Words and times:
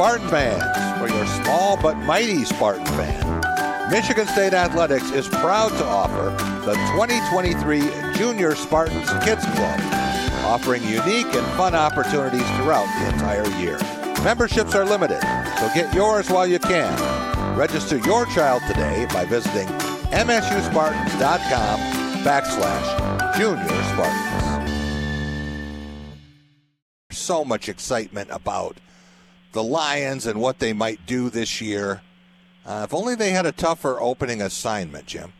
Spartan 0.00 0.28
fans, 0.28 0.98
for 0.98 1.14
your 1.14 1.26
small 1.26 1.76
but 1.76 1.94
mighty 1.94 2.42
Spartan 2.46 2.86
fan, 2.86 3.90
Michigan 3.90 4.26
State 4.26 4.54
Athletics 4.54 5.10
is 5.10 5.28
proud 5.28 5.68
to 5.72 5.84
offer 5.84 6.30
the 6.64 6.72
2023 6.94 7.82
Junior 8.14 8.54
Spartans 8.54 9.10
Kids 9.22 9.44
Club, 9.44 9.78
offering 10.46 10.82
unique 10.84 11.26
and 11.34 11.46
fun 11.48 11.74
opportunities 11.74 12.48
throughout 12.56 12.86
the 12.98 13.12
entire 13.12 13.46
year. 13.60 13.78
Memberships 14.24 14.74
are 14.74 14.86
limited, 14.86 15.20
so 15.58 15.68
get 15.74 15.92
yours 15.94 16.30
while 16.30 16.46
you 16.46 16.58
can. 16.58 17.54
Register 17.54 17.98
your 17.98 18.24
child 18.24 18.62
today 18.68 19.06
by 19.12 19.26
visiting 19.26 19.66
msuspartans.com 20.12 21.78
backslash 22.24 23.36
junior 23.36 23.82
Spartans. 23.92 24.70
So 27.10 27.44
much 27.44 27.68
excitement 27.68 28.30
about 28.32 28.78
the 29.52 29.62
Lions 29.62 30.26
and 30.26 30.40
what 30.40 30.58
they 30.58 30.72
might 30.72 31.04
do 31.06 31.30
this 31.30 31.60
year. 31.60 32.02
Uh, 32.64 32.82
if 32.84 32.94
only 32.94 33.14
they 33.14 33.30
had 33.30 33.46
a 33.46 33.52
tougher 33.52 34.00
opening 34.00 34.42
assignment, 34.42 35.06
Jim. 35.06 35.32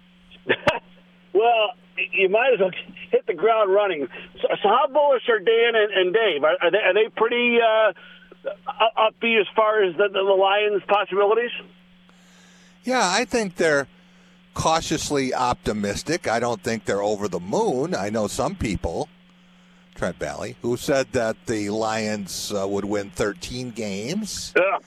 well, 1.32 1.70
you 2.12 2.28
might 2.28 2.54
as 2.54 2.60
well 2.60 2.70
hit 3.10 3.27
the 3.27 3.34
ground 3.34 3.73
running. 3.73 4.09
So, 4.41 4.48
so 4.62 4.68
how 4.68 4.87
bullish 4.92 5.28
are 5.28 5.38
Dan 5.38 5.74
and, 5.74 5.92
and 5.92 6.15
Dave? 6.15 6.45
Are, 6.45 6.56
are, 6.60 6.70
they, 6.70 6.78
are 6.78 6.95
they 6.95 7.09
pretty 7.15 7.59
uh, 7.60 7.92
upbeat 8.98 9.41
as 9.41 9.46
far 9.54 9.82
as 9.82 9.96
the, 9.96 10.09
the 10.12 10.20
Lions' 10.20 10.82
possibilities? 10.88 11.51
Yeah, 12.84 13.02
I 13.02 13.24
think 13.24 13.56
they're 13.56 13.87
cautiously 14.54 15.34
optimistic. 15.34 16.27
I 16.27 16.40
don't 16.40 16.62
think 16.62 16.84
they're 16.84 17.02
over 17.02 17.29
the 17.29 17.40
moon. 17.40 17.95
I 17.95 18.10
know 18.10 18.27
some 18.27 18.54
people, 18.54 19.09
Trent 20.00 20.18
Valley, 20.18 20.56
who 20.62 20.78
said 20.78 21.12
that 21.12 21.45
the 21.45 21.68
Lions 21.68 22.54
uh, 22.54 22.66
would 22.66 22.86
win 22.86 23.10
13 23.10 23.70
games. 23.72 24.54
Yeah. 24.56 24.78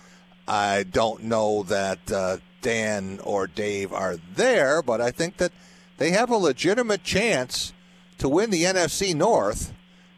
I 0.47 0.81
don't 0.81 1.25
know 1.25 1.61
that 1.61 2.11
uh, 2.11 2.37
Dan 2.63 3.19
or 3.23 3.45
Dave 3.45 3.93
are 3.93 4.17
there, 4.33 4.81
but 4.81 5.01
I 5.01 5.11
think 5.11 5.37
that 5.37 5.51
they 5.99 6.09
have 6.09 6.31
a 6.31 6.35
legitimate 6.35 7.03
chance 7.03 7.73
to 8.17 8.27
win 8.27 8.49
the 8.49 8.63
NFC 8.63 9.13
North. 9.13 9.71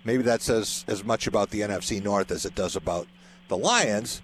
Maybe 0.06 0.24
that 0.24 0.42
says 0.42 0.86
as 0.88 1.04
much 1.04 1.28
about 1.28 1.50
the 1.50 1.60
NFC 1.60 2.02
North 2.02 2.32
as 2.32 2.46
it 2.46 2.56
does 2.56 2.78
about 2.78 3.06
the 3.50 3.58
Lions, 3.58 4.22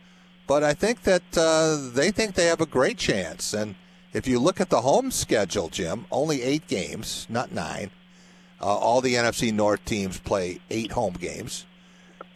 but 0.47 0.63
I 0.63 0.73
think 0.73 1.01
that 1.01 1.37
uh, 1.37 1.89
they 1.93 2.11
think 2.11 2.35
they 2.35 2.45
have 2.45 2.61
a 2.61 2.65
great 2.65 2.97
chance. 2.97 3.53
And 3.53 3.75
if 4.13 4.25
you 4.25 4.39
look 4.39 4.61
at 4.61 4.69
the 4.69 4.83
home 4.83 5.11
schedule, 5.11 5.67
Jim, 5.67 6.05
only 6.11 6.41
eight 6.41 6.65
games, 6.69 7.27
not 7.29 7.51
nine. 7.51 7.91
Uh, 8.61 8.65
all 8.65 9.01
the 9.01 9.15
NFC 9.15 9.51
North 9.51 9.83
teams 9.85 10.19
play 10.19 10.59
eight 10.69 10.91
home 10.91 11.13
games. 11.13 11.65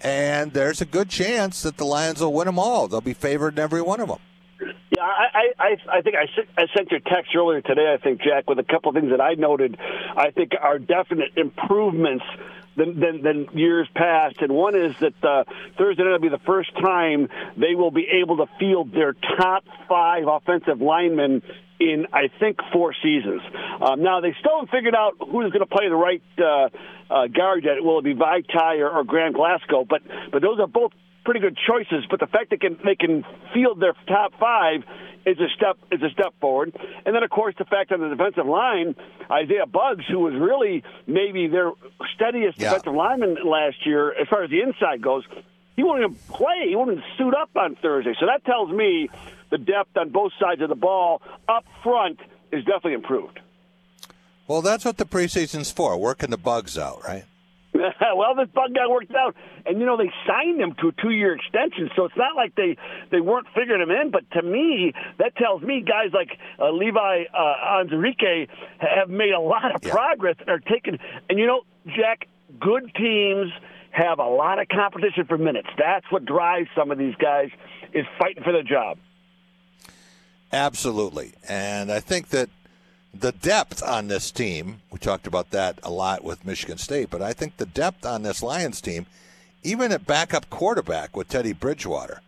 And 0.02 0.54
there's 0.54 0.82
a 0.82 0.86
good 0.86 1.10
chance 1.10 1.62
that 1.64 1.78
the 1.78 1.86
Lions 1.86 2.22
will 2.22 2.34
win 2.34 2.46
them 2.46 2.60
all. 2.60 2.88
They'll 2.88 3.02
be 3.02 3.14
favored 3.14 3.54
in 3.54 3.60
every 3.60 3.82
one 3.82 4.00
of 4.00 4.08
them. 4.10 4.20
Yeah, 4.96 5.04
I, 5.04 5.52
I, 5.60 5.98
I 5.98 6.02
think 6.02 6.16
I, 6.16 6.28
I 6.62 6.68
sent 6.76 6.92
your 6.92 7.00
text 7.02 7.36
earlier 7.36 7.62
today. 7.62 7.92
I 7.94 7.98
think 7.98 8.22
Jack 8.22 8.50
with 8.50 8.60
a 8.60 8.64
couple 8.64 8.90
of 8.90 8.96
things 8.96 9.12
that 9.12 9.20
I 9.20 9.34
noted. 9.34 9.78
I 10.16 10.32
think 10.32 10.52
are 10.60 10.80
definite 10.80 11.32
improvements 11.36 12.24
than, 12.76 13.00
than, 13.00 13.22
than 13.22 13.48
years 13.54 13.88
past. 13.96 14.38
And 14.42 14.54
one 14.54 14.76
is 14.76 14.96
that 15.00 15.24
uh, 15.24 15.44
Thursday 15.78 16.04
night 16.04 16.12
will 16.12 16.20
be 16.20 16.30
the 16.30 16.40
first 16.40 16.74
time 16.76 17.30
they 17.58 17.76
will 17.76 17.92
be 17.92 18.08
able 18.22 18.38
to 18.38 18.48
field 18.60 18.92
their 18.94 19.14
top 19.14 19.66
five 19.88 20.28
offensive 20.28 20.82
linemen 20.82 21.42
in 21.80 22.08
I 22.14 22.30
think 22.40 22.58
four 22.72 22.94
seasons. 23.04 23.42
Um, 23.82 24.02
now 24.04 24.22
they 24.22 24.36
still 24.40 24.60
haven't 24.60 24.72
figured 24.72 24.96
out 24.96 25.14
who's 25.20 25.52
going 25.52 25.60
to 25.60 25.66
play 25.66 25.90
the 25.90 25.96
right 25.96 26.24
uh, 26.38 26.70
uh, 27.14 27.28
guard 27.28 27.64
yet. 27.64 27.84
Will 27.84 28.00
it 28.00 28.04
be 28.04 28.16
Vaitai 28.16 28.80
or, 28.80 28.90
or 28.90 29.04
Graham 29.04 29.34
Glasgow? 29.34 29.86
But 29.88 30.02
but 30.32 30.42
those 30.42 30.60
are 30.60 30.68
both 30.68 30.92
pretty 31.26 31.40
good 31.40 31.58
choices. 31.68 32.06
But 32.10 32.20
the 32.20 32.28
fact 32.28 32.52
they 32.52 32.58
can 32.58 32.78
they 32.86 32.96
can 32.96 33.26
field 33.54 33.82
their 33.82 33.94
top 34.08 34.34
five 34.40 34.84
is 35.26 35.38
a 35.40 35.50
step 35.56 35.78
is 35.92 36.02
a 36.02 36.10
step 36.12 36.34
forward. 36.40 36.76
And 37.06 37.16
then 37.16 37.24
of 37.24 37.30
course 37.30 37.56
the 37.58 37.66
fact 37.66 37.92
on 37.92 38.00
the 38.00 38.10
defensive 38.10 38.46
line, 38.46 38.96
Isaiah 39.30 39.66
Buggs, 39.66 40.06
who 40.08 40.20
was 40.20 40.34
really 40.34 40.84
maybe 41.08 41.48
their 41.48 41.72
steadiest 42.16 42.60
yeah. 42.60 42.70
defensive 42.70 42.94
lineman 42.94 43.38
last 43.44 43.86
year 43.86 44.12
as 44.12 44.28
far 44.30 44.44
as 44.44 44.50
the 44.50 44.62
inside 44.62 45.02
goes. 45.02 45.24
He 45.76 45.84
won't 45.84 46.02
even 46.02 46.16
play. 46.30 46.68
He 46.70 46.76
won't 46.76 46.92
even 46.92 47.04
suit 47.18 47.34
up 47.34 47.50
on 47.56 47.76
Thursday. 47.76 48.16
So 48.20 48.26
that 48.28 48.46
tells 48.46 48.72
me 48.72 49.10
the 49.52 49.58
depth 49.58 49.96
on 49.98 50.10
both 50.10 50.32
sides 50.40 50.62
of 50.62 50.70
the 50.70 50.76
ball 50.76 51.22
up 51.48 51.66
front 51.84 52.20
is 52.52 52.64
definitely 52.64 52.94
improved. 52.94 53.40
Well, 54.48 54.62
that's 54.62 54.86
what 54.86 54.98
the 54.98 55.06
preseason's 55.06 55.72
for, 55.72 55.98
working 55.98 56.30
the 56.30 56.38
bugs 56.38 56.78
out, 56.78 57.04
right? 57.04 57.26
well, 58.16 58.36
this 58.36 58.48
bug 58.54 58.74
got 58.74 58.90
worked 58.90 59.14
out, 59.14 59.36
and 59.66 59.80
you 59.80 59.86
know 59.86 59.98
they 59.98 60.12
signed 60.26 60.62
him 60.62 60.76
to 60.80 60.90
a 60.90 60.92
two-year 60.94 61.36
extension, 61.36 61.90
so 61.96 62.06
it's 62.06 62.16
not 62.16 62.36
like 62.36 62.56
they 62.56 62.78
they 63.12 63.20
weren't 63.20 63.48
figuring 63.54 63.82
him 63.82 63.92
in. 63.92 64.12
But 64.12 64.30
to 64.32 64.42
me, 64.42 64.94
that 65.18 65.36
tells 65.36 65.62
me 65.62 65.82
guys 65.82 66.14
like 66.14 66.38
uh, 66.60 66.72
Levi 66.72 67.24
uh, 67.34 67.84
have 68.80 69.10
made 69.10 69.34
a 69.34 69.40
lot 69.40 69.76
of 69.76 69.84
yeah. 69.84 69.92
progress 69.92 70.36
and 70.40 70.50
are 70.50 70.60
taking. 70.60 71.00
And 71.30 71.38
you 71.38 71.48
know, 71.48 71.62
Jack, 71.88 72.28
good 72.60 72.94
teams 72.96 73.52
have 73.96 74.20
a 74.20 74.28
lot 74.28 74.60
of 74.60 74.68
competition 74.68 75.26
for 75.26 75.38
minutes. 75.38 75.70
That's 75.78 76.06
what 76.12 76.26
drives 76.26 76.68
some 76.76 76.92
of 76.92 76.98
these 76.98 77.16
guys 77.16 77.50
is 77.94 78.06
fighting 78.20 78.44
for 78.44 78.52
the 78.52 78.62
job. 78.64 78.98
Absolutely. 80.52 81.34
And 81.48 81.92
I 81.92 82.02
think 82.02 82.30
that 82.30 82.50
the 83.14 83.32
depth 83.32 83.82
on 83.82 84.08
this 84.08 84.32
team, 84.32 84.82
we 84.92 85.00
talked 85.00 85.28
about 85.28 85.52
that 85.52 85.80
a 85.82 85.90
lot 85.90 86.24
with 86.24 86.46
Michigan 86.46 86.78
State, 86.78 87.10
but 87.10 87.22
I 87.22 87.32
think 87.32 87.58
the 87.58 87.66
depth 87.66 88.06
on 88.06 88.24
this 88.24 88.44
Lions 88.44 88.82
team, 88.82 89.06
even 89.64 89.94
at 89.94 90.06
backup 90.06 90.50
quarterback 90.50 91.16
with 91.16 91.30
Teddy 91.30 91.54
Bridgewater, 91.54 92.22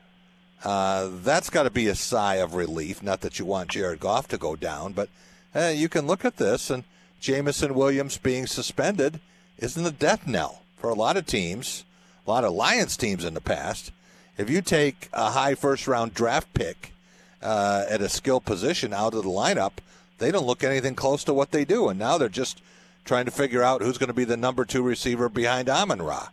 uh, 0.64 1.10
that's 1.12 1.50
got 1.50 1.64
to 1.64 1.70
be 1.70 1.88
a 1.88 1.96
sigh 1.96 2.36
of 2.36 2.56
relief. 2.56 3.04
Not 3.04 3.22
that 3.22 3.40
you 3.40 3.46
want 3.46 3.72
Jared 3.72 4.00
Goff 4.00 4.30
to 4.30 4.38
go 4.38 4.56
down, 4.56 4.94
but 4.94 5.10
uh, 5.54 5.74
you 5.76 5.90
can 5.90 6.08
look 6.08 6.24
at 6.24 6.38
this 6.38 6.70
and 6.70 6.86
Jameson 7.20 7.74
Williams 7.74 8.18
being 8.18 8.48
suspended 8.48 9.20
isn't 9.58 9.86
a 9.86 9.92
death 9.92 10.26
knell 10.26 10.62
for 10.78 10.90
a 10.90 10.94
lot 10.94 11.18
of 11.18 11.26
teams, 11.26 11.84
a 12.26 12.30
lot 12.30 12.44
of 12.44 12.54
Lions 12.54 12.96
teams 12.96 13.26
in 13.26 13.34
the 13.34 13.42
past. 13.42 13.92
If 14.38 14.50
you 14.50 14.62
take 14.62 15.10
a 15.14 15.32
high 15.32 15.56
first 15.56 15.88
round 15.88 16.14
draft 16.14 16.54
pick 16.54 16.94
uh, 17.42 17.86
at 17.90 18.02
a 18.02 18.10
skill 18.10 18.40
position 18.40 18.94
out 18.94 19.14
of 19.14 19.24
the 19.24 19.30
lineup, 19.30 19.74
they 20.20 20.32
don't 20.32 20.46
look 20.46 20.64
anything 20.64 20.96
close 20.96 21.24
to 21.26 21.34
what 21.34 21.52
they 21.52 21.66
do. 21.66 21.90
And 21.90 22.00
now 22.00 22.18
they're 22.18 22.30
just 22.30 22.62
trying 23.06 23.26
to 23.26 23.32
figure 23.32 23.64
out 23.64 23.82
who's 23.82 23.98
going 23.98 24.08
to 24.08 24.14
be 24.14 24.26
the 24.26 24.38
number 24.38 24.66
two 24.66 24.84
receiver 24.84 25.30
behind 25.30 25.70
Amon 25.70 26.02
Ra. 26.02 26.30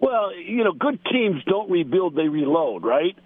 Well, 0.00 0.34
you 0.34 0.64
know, 0.64 0.72
good 0.72 0.98
teams 1.10 1.42
don't 1.44 1.70
rebuild; 1.70 2.16
they 2.16 2.28
reload, 2.28 2.82
right? 2.84 3.16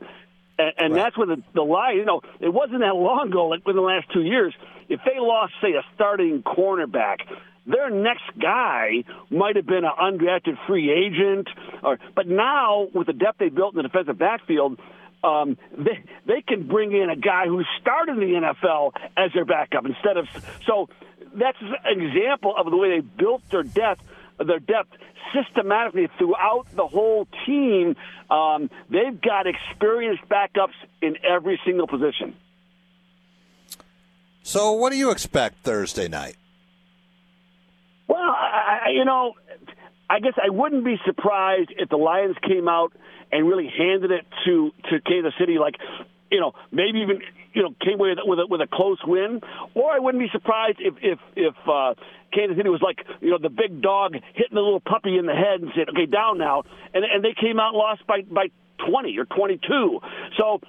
And, 0.58 0.72
and 0.78 0.94
right. 0.94 1.02
that's 1.02 1.16
where 1.16 1.26
the 1.26 1.42
the 1.54 1.62
line. 1.62 1.96
You 1.96 2.04
know, 2.04 2.20
it 2.38 2.52
wasn't 2.52 2.80
that 2.80 2.94
long 2.94 3.28
ago, 3.28 3.48
like 3.48 3.62
in 3.66 3.74
the 3.74 3.82
last 3.82 4.12
two 4.12 4.22
years. 4.22 4.54
If 4.88 5.00
they 5.04 5.18
lost, 5.18 5.54
say, 5.60 5.72
a 5.72 5.82
starting 5.94 6.42
cornerback, 6.42 7.16
their 7.66 7.90
next 7.90 8.24
guy 8.40 9.04
might 9.30 9.56
have 9.56 9.66
been 9.66 9.84
an 9.84 9.92
undrafted 10.00 10.56
free 10.66 10.90
agent, 10.90 11.48
or 11.82 11.98
but 12.14 12.26
now 12.26 12.88
with 12.94 13.06
the 13.06 13.12
depth 13.12 13.38
they 13.38 13.48
built 13.48 13.74
in 13.74 13.78
the 13.78 13.82
defensive 13.82 14.18
backfield, 14.18 14.78
um, 15.24 15.56
they 15.76 16.04
they 16.26 16.42
can 16.42 16.66
bring 16.66 16.92
in 16.92 17.10
a 17.10 17.16
guy 17.16 17.46
who 17.46 17.62
started 17.80 18.18
in 18.18 18.20
the 18.20 18.54
NFL 18.54 18.92
as 19.16 19.32
their 19.34 19.44
backup 19.44 19.84
instead 19.86 20.16
of 20.16 20.28
so 20.66 20.88
that's 21.34 21.58
an 21.60 22.00
example 22.00 22.54
of 22.56 22.70
the 22.70 22.76
way 22.76 23.00
they 23.00 23.00
built 23.00 23.42
their 23.50 23.62
depth 23.62 24.02
their 24.38 24.60
depth 24.60 24.90
systematically 25.34 26.08
throughout 26.18 26.66
the 26.74 26.86
whole 26.86 27.26
team. 27.46 27.96
Um, 28.30 28.70
they've 28.90 29.20
got 29.20 29.46
experienced 29.46 30.22
backups 30.28 30.74
in 31.00 31.16
every 31.24 31.60
single 31.64 31.86
position. 31.86 32.36
So, 34.42 34.72
what 34.72 34.92
do 34.92 34.98
you 34.98 35.10
expect 35.10 35.64
Thursday 35.64 36.06
night? 36.06 36.36
I, 38.86 38.90
you 38.90 39.04
know, 39.04 39.34
I 40.08 40.20
guess 40.20 40.34
I 40.42 40.50
wouldn't 40.50 40.84
be 40.84 40.96
surprised 41.04 41.72
if 41.76 41.88
the 41.88 41.96
Lions 41.96 42.36
came 42.46 42.68
out 42.68 42.92
and 43.32 43.48
really 43.48 43.68
handed 43.76 44.12
it 44.12 44.24
to 44.44 44.70
to 44.90 45.00
Kansas 45.00 45.34
City, 45.38 45.58
like 45.58 45.74
you 46.30 46.40
know, 46.40 46.52
maybe 46.70 47.00
even 47.00 47.20
you 47.52 47.62
know 47.62 47.74
came 47.82 47.98
away 47.98 48.10
with 48.10 48.18
with 48.24 48.38
a, 48.38 48.46
with 48.46 48.60
a 48.60 48.68
close 48.72 48.98
win. 49.04 49.40
Or 49.74 49.90
I 49.90 49.98
wouldn't 49.98 50.22
be 50.22 50.30
surprised 50.30 50.78
if 50.78 50.94
if 51.02 51.18
if 51.34 51.54
uh, 51.66 51.94
Kansas 52.32 52.56
City 52.56 52.68
was 52.68 52.82
like 52.82 52.98
you 53.20 53.30
know 53.30 53.38
the 53.38 53.50
big 53.50 53.82
dog 53.82 54.14
hitting 54.14 54.54
the 54.54 54.60
little 54.60 54.80
puppy 54.80 55.18
in 55.18 55.26
the 55.26 55.34
head 55.34 55.60
and 55.60 55.70
said, 55.74 55.88
"Okay, 55.88 56.06
down 56.06 56.38
now," 56.38 56.62
and 56.94 57.04
and 57.04 57.24
they 57.24 57.34
came 57.34 57.58
out 57.58 57.74
lost 57.74 58.06
by 58.06 58.22
by 58.22 58.46
20 58.88 59.18
or 59.18 59.24
22. 59.24 60.00
So 60.36 60.60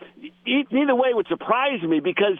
either 0.45 0.95
way 0.95 1.13
would 1.13 1.27
surprise 1.27 1.83
me 1.83 1.99
because 1.99 2.39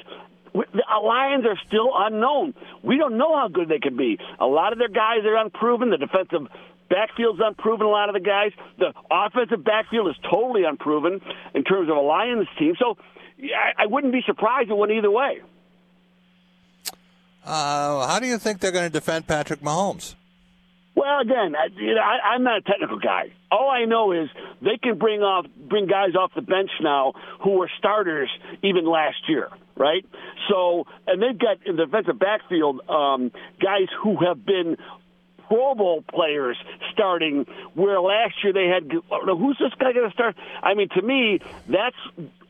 the 0.72 0.84
Lions 1.04 1.46
are 1.46 1.58
still 1.68 1.92
unknown. 1.96 2.54
We 2.84 2.98
don't 2.98 3.18
know 3.18 3.36
how 3.36 3.48
good 3.48 3.70
they 3.70 3.80
could 3.80 3.98
be. 3.98 4.18
A 4.40 4.46
lot 4.46 4.74
of 4.74 4.80
their 4.80 4.90
guys 4.90 5.26
are 5.26 5.36
unproven. 5.38 5.90
The 5.90 5.98
defensive 5.98 6.48
backfield's 6.90 7.40
unproven. 7.44 7.86
A 7.86 7.90
lot 7.90 8.10
of 8.10 8.14
the 8.14 8.22
guys. 8.22 8.52
The 8.78 8.94
offensive 9.12 9.64
backfield 9.64 10.10
is 10.10 10.16
totally 10.30 10.64
unproven 10.64 11.22
in 11.54 11.64
terms 11.64 11.90
of 11.90 11.98
a 11.98 12.02
Lions 12.02 12.48
team. 12.58 12.76
So 12.80 12.98
I, 13.40 13.84
I 13.84 13.86
wouldn't 13.88 14.14
be 14.14 14.22
surprised 14.26 14.68
if 14.68 14.72
it 14.72 14.78
went 14.78 14.92
either 14.92 15.12
way. 15.12 15.42
Uh, 17.44 18.08
how 18.08 18.20
do 18.20 18.28
you 18.28 18.38
think 18.38 18.60
they're 18.60 18.72
going 18.72 18.86
to 18.86 18.90
defend 18.90 19.26
Patrick 19.26 19.62
Mahomes? 19.62 20.16
Well, 20.96 21.22
again, 21.22 21.56
I, 21.56 21.68
you 21.80 21.94
know, 21.94 22.02
I, 22.02 22.34
I'm 22.34 22.44
not 22.44 22.58
a 22.58 22.62
technical 22.62 22.98
guy. 23.00 23.32
All 23.52 23.70
I 23.70 23.86
know 23.86 24.12
is 24.12 24.30
they 24.62 24.78
can 24.82 24.98
bring 24.98 25.22
off 25.22 25.46
bring 25.70 25.86
guys 25.86 26.16
off 26.16 26.32
the 26.36 26.42
bench 26.42 26.72
now 26.82 27.14
who 27.44 27.52
were 27.52 27.70
starters 27.78 28.30
even 28.64 28.84
last 28.86 29.18
year, 29.30 29.50
right? 29.78 30.06
So, 30.50 30.86
and 31.06 31.22
they've 31.22 31.38
got 31.38 31.66
in 31.66 31.76
the 31.76 31.86
defensive 31.86 32.20
backfield 32.20 32.82
um, 32.90 33.32
guys 33.62 33.88
who 34.02 34.18
have 34.26 34.46
been 34.46 34.78
Pro 35.48 35.76
Bowl 35.76 36.04
players 36.14 36.58
starting, 36.92 37.46
where 37.74 38.00
last 38.02 38.36
year 38.44 38.54
they 38.54 38.68
had 38.68 38.92
who's 38.92 39.58
this 39.60 39.74
guy 39.80 39.94
going 39.94 40.10
to 40.10 40.14
start? 40.14 40.36
I 40.62 40.74
mean, 40.74 40.90
to 40.96 41.02
me, 41.02 41.40
that's 41.70 41.96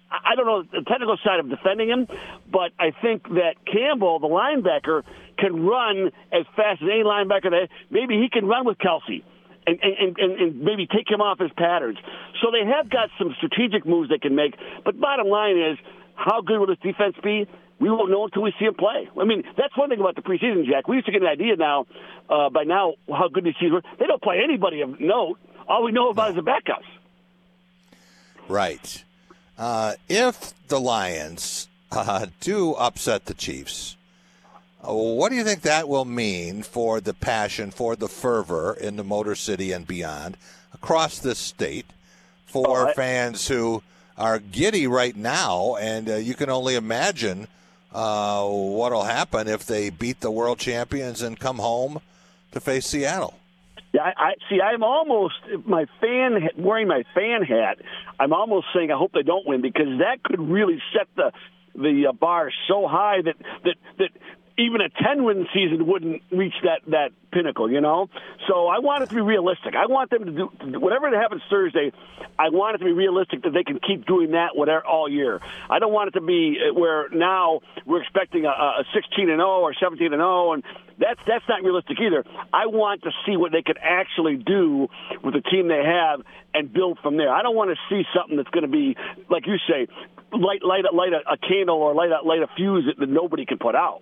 I 0.10 0.36
don't 0.36 0.46
know 0.46 0.64
the 0.64 0.84
technical 0.88 1.18
side 1.24 1.40
of 1.40 1.50
defending 1.50 1.90
him, 1.90 2.08
but 2.52 2.72
I 2.80 2.92
think 3.02 3.24
that 3.30 3.56
Campbell, 3.72 4.20
the 4.20 4.28
linebacker, 4.28 5.04
can 5.38 5.66
run 5.66 6.12
as 6.32 6.46
fast 6.56 6.82
as 6.82 6.90
any 6.90 7.04
linebacker. 7.04 7.52
That 7.52 7.70
maybe 7.90 8.16
he 8.16 8.30
can 8.32 8.48
run 8.48 8.66
with 8.66 8.78
Kelce. 8.78 9.24
And, 9.68 9.78
and, 9.84 10.18
and, 10.18 10.40
and 10.40 10.62
maybe 10.62 10.88
take 10.88 11.12
him 11.12 11.20
off 11.20 11.40
his 11.40 11.52
patterns. 11.58 11.98
So 12.42 12.52
they 12.52 12.66
have 12.66 12.90
got 12.90 13.10
some 13.20 13.36
strategic 13.36 13.86
moves 13.86 14.10
they 14.10 14.18
can 14.18 14.34
make. 14.34 14.56
But 14.86 14.98
bottom 14.98 15.28
line 15.28 15.58
is, 15.58 15.78
how 16.18 16.42
good 16.42 16.60
will 16.60 16.68
this 16.68 16.80
defense 16.84 17.16
be? 17.24 17.48
We 17.80 17.92
won't 17.92 18.10
know 18.10 18.26
until 18.26 18.42
we 18.42 18.54
see 18.60 18.66
him 18.66 18.74
play. 18.74 19.08
I 19.20 19.24
mean, 19.24 19.44
that's 19.56 19.78
one 19.78 19.90
thing 19.90 20.00
about 20.00 20.16
the 20.16 20.24
preseason, 20.24 20.66
Jack. 20.66 20.88
We 20.88 20.96
used 20.96 21.06
to 21.06 21.12
get 21.12 21.22
an 21.22 21.28
idea 21.28 21.56
now, 21.56 21.86
uh, 22.28 22.50
by 22.50 22.64
now, 22.64 22.96
how 23.08 23.30
good 23.30 23.44
these 23.44 23.56
teams 23.60 23.72
were. 23.72 23.84
They 24.00 24.08
don't 24.08 24.22
play 24.22 24.42
anybody 24.44 24.82
of 24.82 25.00
note. 25.00 25.38
All 25.68 25.84
we 25.84 25.92
know 25.92 26.10
about 26.10 26.32
is 26.32 26.36
the 26.36 26.42
backups. 26.42 26.88
Right. 28.48 29.04
Uh, 29.58 29.94
if 30.10 30.54
the 30.68 30.80
Lions 30.80 31.68
uh, 31.92 32.28
do 32.40 32.74
upset 32.74 33.26
the 33.26 33.36
Chiefs, 33.36 33.96
uh, 34.88 34.94
what 34.94 35.30
do 35.30 35.36
you 35.36 35.44
think 35.44 35.62
that 35.62 35.88
will 35.88 36.06
mean 36.06 36.64
for 36.64 37.00
the 37.00 37.14
passion, 37.14 37.70
for 37.70 37.96
the 37.96 38.08
fervor 38.08 38.74
in 38.74 38.96
the 38.96 39.04
Motor 39.04 39.36
City 39.36 39.72
and 39.72 39.86
beyond 39.86 40.36
across 40.74 41.20
this 41.20 41.38
state 41.38 41.86
for 42.46 42.88
oh, 42.88 42.88
I- 42.88 42.94
fans 42.94 43.48
who 43.48 43.84
are 44.18 44.40
giddy 44.40 44.88
right 44.88 45.16
now? 45.16 45.76
And 45.76 46.10
uh, 46.10 46.16
you 46.16 46.34
can 46.34 46.50
only 46.50 46.76
imagine 46.76 47.48
uh, 47.94 48.48
what'll 48.48 49.04
happen 49.04 49.48
if 49.48 49.66
they 49.66 49.90
beat 49.90 50.20
the 50.20 50.32
world 50.32 50.60
champions 50.60 51.22
and 51.22 51.40
come 51.40 51.58
home 51.58 52.00
to 52.52 52.60
face 52.60 52.88
Seattle. 52.88 53.36
Yeah, 53.94 54.02
I, 54.02 54.14
I 54.18 54.34
see. 54.50 54.60
I'm 54.62 54.84
almost 54.84 55.36
my 55.66 55.86
fan 56.02 56.50
wearing 56.58 56.88
my 56.88 57.04
fan 57.16 57.44
hat. 57.44 57.80
I'm 58.20 58.34
almost 58.34 58.68
saying 58.76 58.92
I 58.92 58.98
hope 58.98 59.12
they 59.14 59.24
don't 59.24 59.48
win 59.48 59.62
because 59.62 60.00
that 60.00 60.24
could 60.24 60.40
really 60.40 60.82
set 60.94 61.08
the 61.16 61.32
the 61.74 62.08
uh, 62.10 62.12
bar 62.12 62.52
so 62.68 62.88
high 62.88 63.22
that 63.22 63.36
that 63.64 63.76
that 64.00 64.10
even 64.68 64.82
a 64.82 64.90
10 64.90 65.24
win 65.24 65.48
season 65.54 65.88
wouldn't 65.88 66.22
reach 66.32 66.54
that 66.64 66.82
that 66.92 67.12
pinnacle, 67.32 67.72
you 67.72 67.82
know. 67.82 68.10
So 68.48 68.68
I 68.68 68.80
want 68.80 69.04
it 69.04 69.10
to 69.10 69.16
be 69.16 69.22
realistic. 69.22 69.76
I 69.76 69.88
want 69.88 70.10
them 70.10 70.26
to 70.26 70.32
do 70.32 70.80
whatever 70.80 71.10
happens 71.18 71.42
Thursday. 71.50 71.92
I 72.38 72.50
want 72.50 72.76
it 72.76 72.80
to 72.80 72.86
be 72.86 72.92
realistic 72.92 73.44
that 73.44 73.54
they 73.54 73.64
can 73.64 73.80
keep 73.80 74.06
doing 74.06 74.32
that 74.32 74.56
whatever 74.56 74.86
all 74.86 75.10
year. 75.10 75.40
I 75.70 75.80
don't 75.80 75.94
want 75.94 76.10
it 76.10 76.20
to 76.20 76.22
be 76.22 76.58
uh, 76.60 76.74
where 76.74 77.10
now 77.10 77.62
we're 77.86 78.02
expecting 78.02 78.46
a, 78.46 78.50
a 78.50 78.84
16 78.94 79.30
and 79.30 79.40
0 79.40 79.48
or 79.48 79.74
17 79.74 80.14
and 80.14 80.20
0, 80.20 80.54
and 80.54 80.64
that's 81.00 81.20
that's 81.28 81.46
not 81.48 81.64
realistic 81.64 81.98
either. 82.00 82.24
I 82.54 82.68
want 82.68 83.04
to 83.04 83.12
see 83.26 83.38
what 83.38 83.52
they 83.52 83.62
can 83.62 83.76
actually 83.82 84.36
do 84.36 84.88
with 85.24 85.34
the 85.34 85.42
team 85.42 85.68
they 85.68 85.84
have 85.84 86.22
and 86.54 86.72
build 86.72 87.00
from 87.02 87.18
there. 87.18 87.34
I 87.34 87.42
don't 87.42 87.56
want 87.56 87.72
to 87.72 87.78
see 87.90 88.04
something 88.16 88.38
that's 88.38 88.50
going 88.50 88.66
to 88.66 88.72
be 88.72 88.96
like 89.30 89.48
you 89.48 89.58
say, 89.68 89.88
light 90.32 90.64
light 90.64 90.84
light 90.94 91.14
a, 91.14 91.34
a 91.34 91.38
candle 91.38 91.78
or 91.78 91.94
light 91.94 92.12
a, 92.12 92.26
light 92.26 92.42
a 92.42 92.48
fuse 92.56 92.86
that, 92.88 93.00
that 93.00 93.10
nobody 93.10 93.46
can 93.46 93.58
put 93.58 93.76
out. 93.76 94.02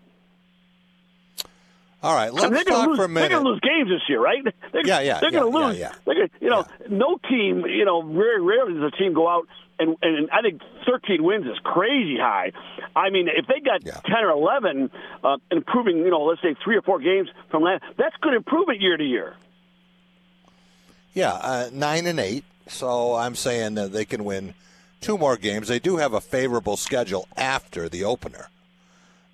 All 2.06 2.14
right, 2.14 2.32
let's 2.32 2.46
I 2.46 2.50
mean, 2.50 2.66
talk 2.66 2.88
lose, 2.88 2.98
for 2.98 3.06
a 3.06 3.10
minute. 3.10 3.30
They're 3.30 3.42
going 3.42 3.46
to 3.46 3.50
lose 3.50 3.60
games 3.62 3.90
this 3.90 4.08
year, 4.08 4.22
right? 4.22 4.44
They're, 4.72 4.86
yeah, 4.86 5.00
yeah. 5.02 5.20
They're 5.20 5.32
yeah, 5.34 5.40
going 5.40 5.52
to 5.52 5.58
lose. 5.58 5.78
Yeah, 5.78 5.92
yeah. 6.06 6.14
Gonna, 6.14 6.30
you 6.40 6.50
know, 6.50 6.66
no 6.90 7.18
team. 7.30 7.66
You 7.66 7.86
know, 7.86 8.02
very 8.02 8.42
rarely 8.42 8.74
does 8.74 8.92
a 8.94 8.96
team 8.96 9.14
go 9.14 9.28
out 9.28 9.48
and, 9.80 9.98
and 10.02 10.30
I 10.32 10.42
think 10.42 10.62
13 10.86 11.24
wins 11.24 11.46
is 11.46 11.58
crazy 11.64 12.18
high. 12.18 12.52
I 12.96 13.10
mean, 13.10 13.28
if 13.28 13.46
they 13.48 13.60
got 13.60 13.86
yeah. 13.86 14.00
10 14.06 14.24
or 14.24 14.32
11, 14.32 14.90
uh, 15.24 15.38
improving, 15.52 15.98
you 15.98 16.10
know, 16.10 16.22
let's 16.24 16.42
say 16.42 16.56
three 16.64 16.78
or 16.78 16.82
four 16.82 17.00
games 17.00 17.30
from 17.50 17.64
last, 17.64 17.84
that's 17.98 18.16
good 18.22 18.34
improvement 18.34 18.82
year 18.82 18.96
to 18.96 19.04
year. 19.04 19.36
Yeah, 21.14 21.34
uh, 21.34 21.70
nine 21.72 22.06
and 22.06 22.20
eight. 22.20 22.44
So 22.68 23.16
I'm 23.16 23.36
saying 23.36 23.76
that 23.76 23.92
they 23.92 24.06
can 24.06 24.24
win 24.24 24.54
two 25.02 25.18
more 25.18 25.38
games. 25.38 25.68
They 25.68 25.80
do 25.80 25.98
have 25.98 26.14
a 26.14 26.22
favorable 26.22 26.78
schedule 26.78 27.28
after 27.38 27.88
the 27.88 28.04
opener. 28.04 28.50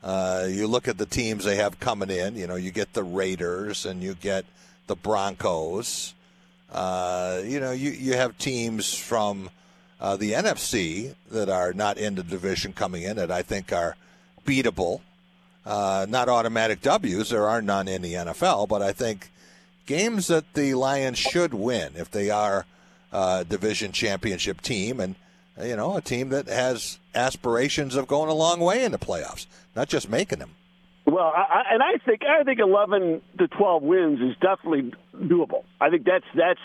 Uh, 0.04 0.48
you 0.50 0.68
look 0.68 0.88
at 0.88 0.98
the 0.98 1.06
teams 1.06 1.44
they 1.44 1.58
have 1.58 1.80
coming 1.80 2.10
in. 2.10 2.36
You 2.36 2.48
know, 2.48 2.56
you 2.56 2.72
get 2.72 2.94
the 2.94 3.04
Raiders 3.04 3.86
and 3.86 4.02
you 4.02 4.16
get 4.16 4.46
the 4.88 4.96
Broncos. 4.96 6.14
Uh, 6.72 7.42
you 7.44 7.60
know, 7.60 7.72
you 7.72 7.92
you 7.92 8.14
have 8.14 8.38
teams 8.38 8.94
from 8.94 9.50
uh, 10.00 10.16
the 10.18 10.32
NFC 10.32 11.14
that 11.30 11.50
are 11.50 11.74
not 11.74 11.98
in 11.98 12.16
the 12.16 12.24
division 12.24 12.74
coming 12.74 13.04
in 13.04 13.18
that 13.18 13.30
I 13.30 13.42
think 13.42 13.72
are 13.72 13.96
beatable. 14.46 15.02
Uh, 15.66 16.08
not 16.10 16.28
automatic 16.28 16.82
W's. 16.82 17.30
There 17.30 17.48
are 17.48 17.62
none 17.62 17.88
in 17.88 18.02
the 18.02 18.14
NFL, 18.14 18.68
but 18.68 18.82
I 18.82 18.94
think 18.94 19.30
games 19.86 20.28
that 20.28 20.54
the 20.54 20.74
Lions 20.74 21.20
should 21.20 21.54
win 21.54 21.94
if 21.96 22.10
they 22.10 22.30
are 22.32 22.66
a 23.12 23.46
division 23.48 23.92
championship 23.92 24.62
team 24.62 25.00
and 25.00 25.16
you 25.62 25.76
know 25.76 25.98
a 25.98 26.02
team 26.02 26.30
that 26.30 26.48
has 26.48 27.00
aspirations 27.14 27.96
of 27.96 28.08
going 28.08 28.30
a 28.30 28.34
long 28.34 28.60
way 28.60 28.84
in 28.84 28.92
the 28.92 28.98
playoffs 28.98 29.46
not 29.76 29.90
just 29.90 30.10
making 30.10 30.40
them. 30.40 30.52
Well, 31.06 31.34
I, 31.36 31.64
and 31.72 31.82
I 31.82 31.98
think 32.06 32.22
I 32.24 32.44
think 32.44 32.60
eleven 32.60 33.22
to 33.40 33.48
twelve 33.48 33.82
wins 33.84 34.20
is 34.22 34.36
definitely 34.40 34.94
doable. 35.16 35.64
I 35.80 35.90
think 35.90 36.06
that's 36.06 36.26
that's 36.36 36.60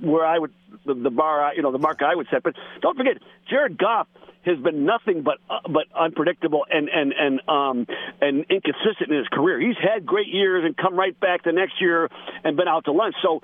where 0.00 0.26
I 0.26 0.38
would 0.38 0.52
the, 0.84 0.94
the 0.94 1.10
bar 1.10 1.52
you 1.54 1.62
know 1.62 1.72
the 1.72 1.78
mark 1.78 2.02
I 2.02 2.14
would 2.14 2.26
set. 2.30 2.42
But 2.42 2.54
don't 2.82 2.96
forget, 2.96 3.18
Jared 3.48 3.78
Goff 3.78 4.08
has 4.44 4.58
been 4.58 4.84
nothing 4.84 5.22
but 5.22 5.38
uh, 5.48 5.60
but 5.68 5.84
unpredictable 5.94 6.66
and 6.68 6.88
and 6.88 7.12
and 7.12 7.48
um 7.48 7.86
and 8.20 8.44
inconsistent 8.50 9.10
in 9.10 9.18
his 9.18 9.28
career. 9.28 9.60
He's 9.60 9.76
had 9.80 10.04
great 10.04 10.28
years 10.28 10.64
and 10.64 10.76
come 10.76 10.94
right 10.94 11.18
back 11.18 11.44
the 11.44 11.52
next 11.52 11.80
year 11.80 12.10
and 12.42 12.56
been 12.56 12.68
out 12.68 12.86
to 12.86 12.92
lunch. 12.92 13.14
So 13.22 13.40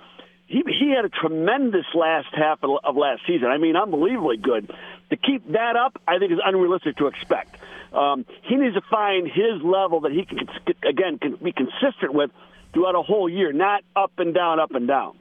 he 0.52 0.62
he 0.66 0.90
had 0.94 1.06
a 1.06 1.08
tremendous 1.08 1.86
last 1.94 2.28
half 2.32 2.58
of, 2.62 2.94
last 2.94 3.22
season. 3.26 3.48
I 3.48 3.56
mean, 3.56 3.74
unbelievably 3.74 4.36
good. 4.36 4.70
To 5.08 5.16
keep 5.16 5.50
that 5.52 5.76
up, 5.76 6.00
I 6.06 6.18
think 6.18 6.30
is 6.30 6.38
unrealistic 6.44 6.96
to 6.98 7.06
expect. 7.06 7.56
Um, 7.92 8.26
he 8.42 8.56
needs 8.56 8.74
to 8.74 8.82
find 8.82 9.26
his 9.26 9.62
level 9.62 10.00
that 10.00 10.12
he 10.12 10.26
can 10.26 10.46
again 10.86 11.18
can 11.18 11.36
be 11.36 11.52
consistent 11.52 12.12
with 12.12 12.30
throughout 12.74 12.94
a 12.94 13.02
whole 13.02 13.30
year, 13.30 13.52
not 13.52 13.82
up 13.96 14.12
and 14.18 14.34
down, 14.34 14.60
up 14.60 14.72
and 14.72 14.86
down. 14.86 15.16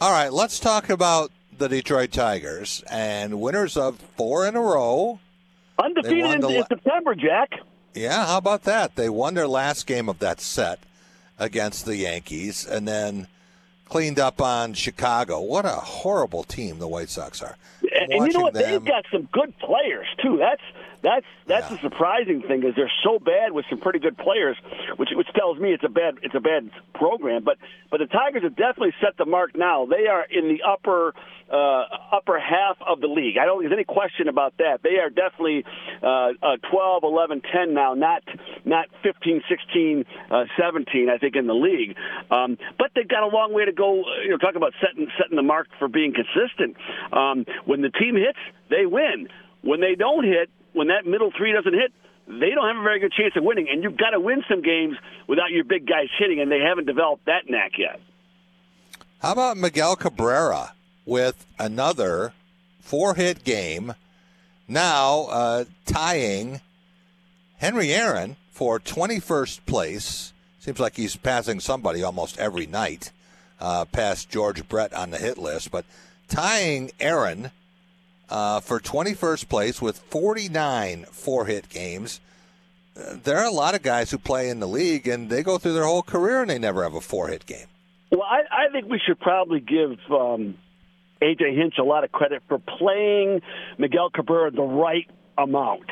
All 0.00 0.12
right, 0.12 0.32
let's 0.32 0.58
talk 0.60 0.90
about 0.90 1.30
the 1.56 1.68
Detroit 1.68 2.12
Tigers 2.12 2.84
and 2.90 3.40
winners 3.40 3.76
of 3.76 3.98
four 4.16 4.46
in 4.46 4.54
a 4.54 4.60
row. 4.60 5.18
Undefeated 5.82 6.44
in, 6.44 6.44
in 6.44 6.64
September, 6.66 7.14
Jack. 7.14 7.52
Yeah, 7.94 8.26
how 8.26 8.38
about 8.38 8.64
that? 8.64 8.96
They 8.96 9.08
won 9.08 9.32
their 9.32 9.48
last 9.48 9.86
game 9.86 10.10
of 10.10 10.18
that 10.18 10.40
set 10.40 10.80
against 11.40 11.86
the 11.86 11.96
Yankees 11.96 12.66
and 12.66 12.86
then 12.86 13.26
cleaned 13.90 14.18
up 14.18 14.40
on 14.40 14.72
Chicago. 14.72 15.40
What 15.40 15.66
a 15.66 15.70
horrible 15.70 16.44
team 16.44 16.78
the 16.78 16.88
White 16.88 17.10
Sox 17.10 17.42
are. 17.42 17.56
And, 17.82 18.12
and 18.12 18.26
you 18.26 18.32
know 18.32 18.44
what? 18.44 18.54
Them, 18.54 18.70
They've 18.70 18.84
got 18.84 19.04
some 19.12 19.28
good 19.32 19.52
players 19.58 20.06
too. 20.22 20.38
That's 20.38 20.62
that's 21.02 21.26
that's 21.46 21.70
yeah. 21.70 21.76
the 21.76 21.82
surprising 21.82 22.42
thing 22.42 22.62
is 22.64 22.74
they're 22.76 22.92
so 23.02 23.18
bad 23.18 23.52
with 23.52 23.64
some 23.70 23.78
pretty 23.78 23.98
good 23.98 24.18
players, 24.18 24.56
which 24.96 25.10
which 25.12 25.28
tells 25.34 25.58
me 25.58 25.72
it's 25.72 25.84
a 25.84 25.88
bad 25.88 26.18
it's 26.22 26.34
a 26.34 26.40
bad 26.40 26.70
program. 26.94 27.42
But 27.44 27.56
but 27.90 27.98
the 27.98 28.06
Tigers 28.06 28.42
have 28.42 28.56
definitely 28.56 28.94
set 29.00 29.16
the 29.16 29.24
mark 29.24 29.56
now. 29.56 29.86
They 29.86 30.06
are 30.06 30.24
in 30.30 30.48
the 30.48 30.62
upper 30.62 31.14
uh, 31.50 31.84
upper 32.12 32.38
half 32.38 32.76
of 32.86 33.00
the 33.00 33.06
league. 33.06 33.36
I 33.40 33.44
don't 33.44 33.58
think 33.60 33.70
there's 33.70 33.78
any 33.78 33.84
question 33.84 34.28
about 34.28 34.58
that. 34.58 34.80
They 34.82 34.98
are 35.00 35.10
definitely 35.10 35.64
uh, 36.02 36.36
uh, 36.42 36.56
12, 36.70 37.02
11, 37.02 37.42
10 37.52 37.74
now, 37.74 37.94
not 37.94 38.22
not 38.64 38.86
15, 39.02 39.42
16, 39.48 40.04
uh, 40.30 40.44
17. 40.60 41.08
I 41.08 41.18
think 41.18 41.34
in 41.34 41.46
the 41.46 41.54
league, 41.54 41.96
um, 42.30 42.58
but 42.78 42.90
they've 42.94 43.08
got 43.08 43.22
a 43.22 43.32
long 43.32 43.52
way 43.52 43.64
to 43.64 43.72
go. 43.72 44.04
You 44.22 44.30
know, 44.30 44.38
talk 44.38 44.54
about 44.54 44.74
setting 44.80 45.08
setting 45.18 45.36
the 45.36 45.42
mark 45.42 45.68
for 45.78 45.88
being 45.88 46.12
consistent. 46.12 46.76
Um, 47.12 47.46
when 47.64 47.80
the 47.80 47.90
team 47.90 48.16
hits, 48.16 48.38
they 48.68 48.86
win. 48.86 49.28
When 49.62 49.80
they 49.80 49.94
don't 49.94 50.24
hit, 50.24 50.48
when 50.72 50.88
that 50.88 51.06
middle 51.06 51.30
three 51.36 51.52
doesn't 51.52 51.74
hit, 51.74 51.92
they 52.26 52.50
don't 52.50 52.66
have 52.66 52.76
a 52.76 52.82
very 52.82 53.00
good 53.00 53.12
chance 53.12 53.34
of 53.36 53.42
winning. 53.44 53.68
And 53.70 53.82
you've 53.82 53.96
got 53.96 54.10
to 54.10 54.20
win 54.20 54.42
some 54.48 54.62
games 54.62 54.96
without 55.26 55.50
your 55.50 55.64
big 55.64 55.86
guys 55.86 56.08
hitting, 56.18 56.40
and 56.40 56.50
they 56.50 56.60
haven't 56.60 56.86
developed 56.86 57.26
that 57.26 57.48
knack 57.48 57.72
yet. 57.78 58.00
How 59.20 59.32
about 59.32 59.56
Miguel 59.56 59.96
Cabrera 59.96 60.72
with 61.04 61.44
another 61.58 62.32
four 62.80 63.14
hit 63.14 63.44
game, 63.44 63.94
now 64.68 65.26
uh, 65.30 65.64
tying 65.84 66.60
Henry 67.58 67.92
Aaron 67.92 68.36
for 68.52 68.78
21st 68.78 69.66
place? 69.66 70.32
Seems 70.60 70.78
like 70.78 70.96
he's 70.96 71.16
passing 71.16 71.60
somebody 71.60 72.02
almost 72.02 72.38
every 72.38 72.66
night, 72.66 73.12
uh, 73.60 73.84
past 73.86 74.30
George 74.30 74.66
Brett 74.68 74.92
on 74.92 75.10
the 75.10 75.18
hit 75.18 75.36
list, 75.36 75.70
but 75.70 75.84
tying 76.28 76.90
Aaron 77.00 77.50
uh, 78.30 78.60
for 78.60 78.80
21st 78.80 79.48
place 79.48 79.82
with 79.82 79.98
49 79.98 81.04
four 81.10 81.46
hit 81.46 81.68
games. 81.68 82.20
there 82.94 83.38
are 83.38 83.46
a 83.46 83.52
lot 83.52 83.74
of 83.74 83.82
guys 83.82 84.10
who 84.10 84.18
play 84.18 84.48
in 84.48 84.60
the 84.60 84.68
league 84.68 85.08
and 85.08 85.30
they 85.30 85.42
go 85.42 85.58
through 85.58 85.72
their 85.74 85.84
whole 85.84 86.02
career 86.02 86.40
and 86.42 86.50
they 86.50 86.58
never 86.58 86.82
have 86.82 86.94
a 86.94 87.00
four 87.00 87.28
hit 87.28 87.46
game. 87.46 87.66
Well, 88.10 88.22
I, 88.22 88.66
I 88.66 88.72
think 88.72 88.88
we 88.88 89.00
should 89.04 89.20
probably 89.20 89.60
give 89.60 89.98
um, 90.10 90.56
AJ 91.22 91.56
Hinch 91.56 91.74
a 91.78 91.84
lot 91.84 92.04
of 92.04 92.10
credit 92.12 92.42
for 92.48 92.58
playing 92.58 93.42
Miguel 93.78 94.10
Cabrera 94.10 94.50
the 94.50 94.62
right 94.62 95.08
amount. 95.38 95.84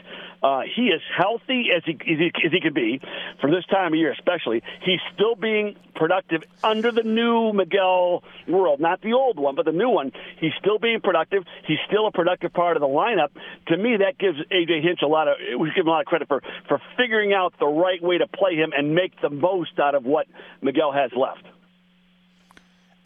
Uh, 0.42 0.62
he 0.75 0.83
is 0.88 1.02
healthy 1.16 1.66
as 1.75 1.83
he, 1.85 1.92
as 1.92 2.18
he 2.18 2.33
as 2.45 2.52
he 2.52 2.61
could 2.61 2.75
be 2.75 3.00
for 3.40 3.50
this 3.50 3.64
time 3.66 3.92
of 3.92 3.99
year, 3.99 4.12
especially. 4.12 4.62
He's 4.83 5.00
still 5.14 5.35
being 5.35 5.76
productive 5.97 6.42
under 6.62 6.92
the 6.92 7.02
new 7.02 7.52
Miguel 7.52 8.23
world, 8.47 8.78
not 8.78 9.00
the 9.02 9.14
old 9.14 9.38
one, 9.38 9.57
but 9.57 9.64
the 9.64 9.73
new 9.73 9.88
one. 9.88 10.12
He's 10.40 10.52
still 10.61 10.78
being 10.78 11.00
productive. 11.00 11.45
He's 11.66 11.78
still 11.88 12.07
a 12.07 12.12
productive 12.12 12.52
part 12.52 12.76
of 12.76 12.80
the 12.80 12.87
lineup. 12.87 13.30
To 13.66 13.76
me, 13.76 13.97
that 13.97 14.16
gives 14.18 14.38
AJ 14.52 14.83
Hinch 14.83 15.00
a 15.02 15.09
lot 15.09 15.26
of 15.26 15.37
we 15.59 15.68
give 15.71 15.83
him 15.83 15.88
a 15.88 15.90
lot 15.90 16.00
of 16.00 16.07
credit 16.07 16.28
for 16.28 16.42
for 16.68 16.80
figuring 16.97 17.33
out 17.33 17.54
the 17.59 17.66
right 17.66 18.02
way 18.02 18.18
to 18.18 18.28
play 18.28 18.54
him 18.54 18.73
and 18.76 18.95
make 18.95 19.21
the 19.21 19.30
most 19.30 19.78
out 19.80 19.95
of 19.95 20.04
what 20.04 20.26
Miguel 20.62 20.92
has 20.92 21.11
left. 21.16 21.42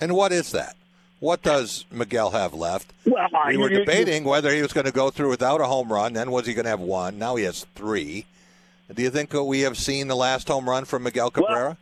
And 0.00 0.14
what 0.14 0.32
is 0.32 0.50
that? 0.50 0.76
What 1.22 1.40
does 1.40 1.84
Miguel 1.92 2.30
have 2.32 2.52
left? 2.52 2.92
Well, 3.06 3.28
we 3.46 3.56
were 3.56 3.68
debating 3.68 4.24
whether 4.24 4.52
he 4.52 4.60
was 4.60 4.72
going 4.72 4.86
to 4.86 4.92
go 4.92 5.08
through 5.08 5.30
without 5.30 5.60
a 5.60 5.66
home 5.66 5.92
run. 5.92 6.14
Then 6.14 6.32
was 6.32 6.46
he 6.46 6.52
going 6.52 6.64
to 6.64 6.70
have 6.70 6.80
one? 6.80 7.16
Now 7.16 7.36
he 7.36 7.44
has 7.44 7.64
three. 7.76 8.26
Do 8.92 9.04
you 9.04 9.10
think 9.10 9.32
we 9.32 9.60
have 9.60 9.78
seen 9.78 10.08
the 10.08 10.16
last 10.16 10.48
home 10.48 10.68
run 10.68 10.84
from 10.84 11.04
Miguel 11.04 11.30
Cabrera? 11.30 11.64
Well, 11.64 11.76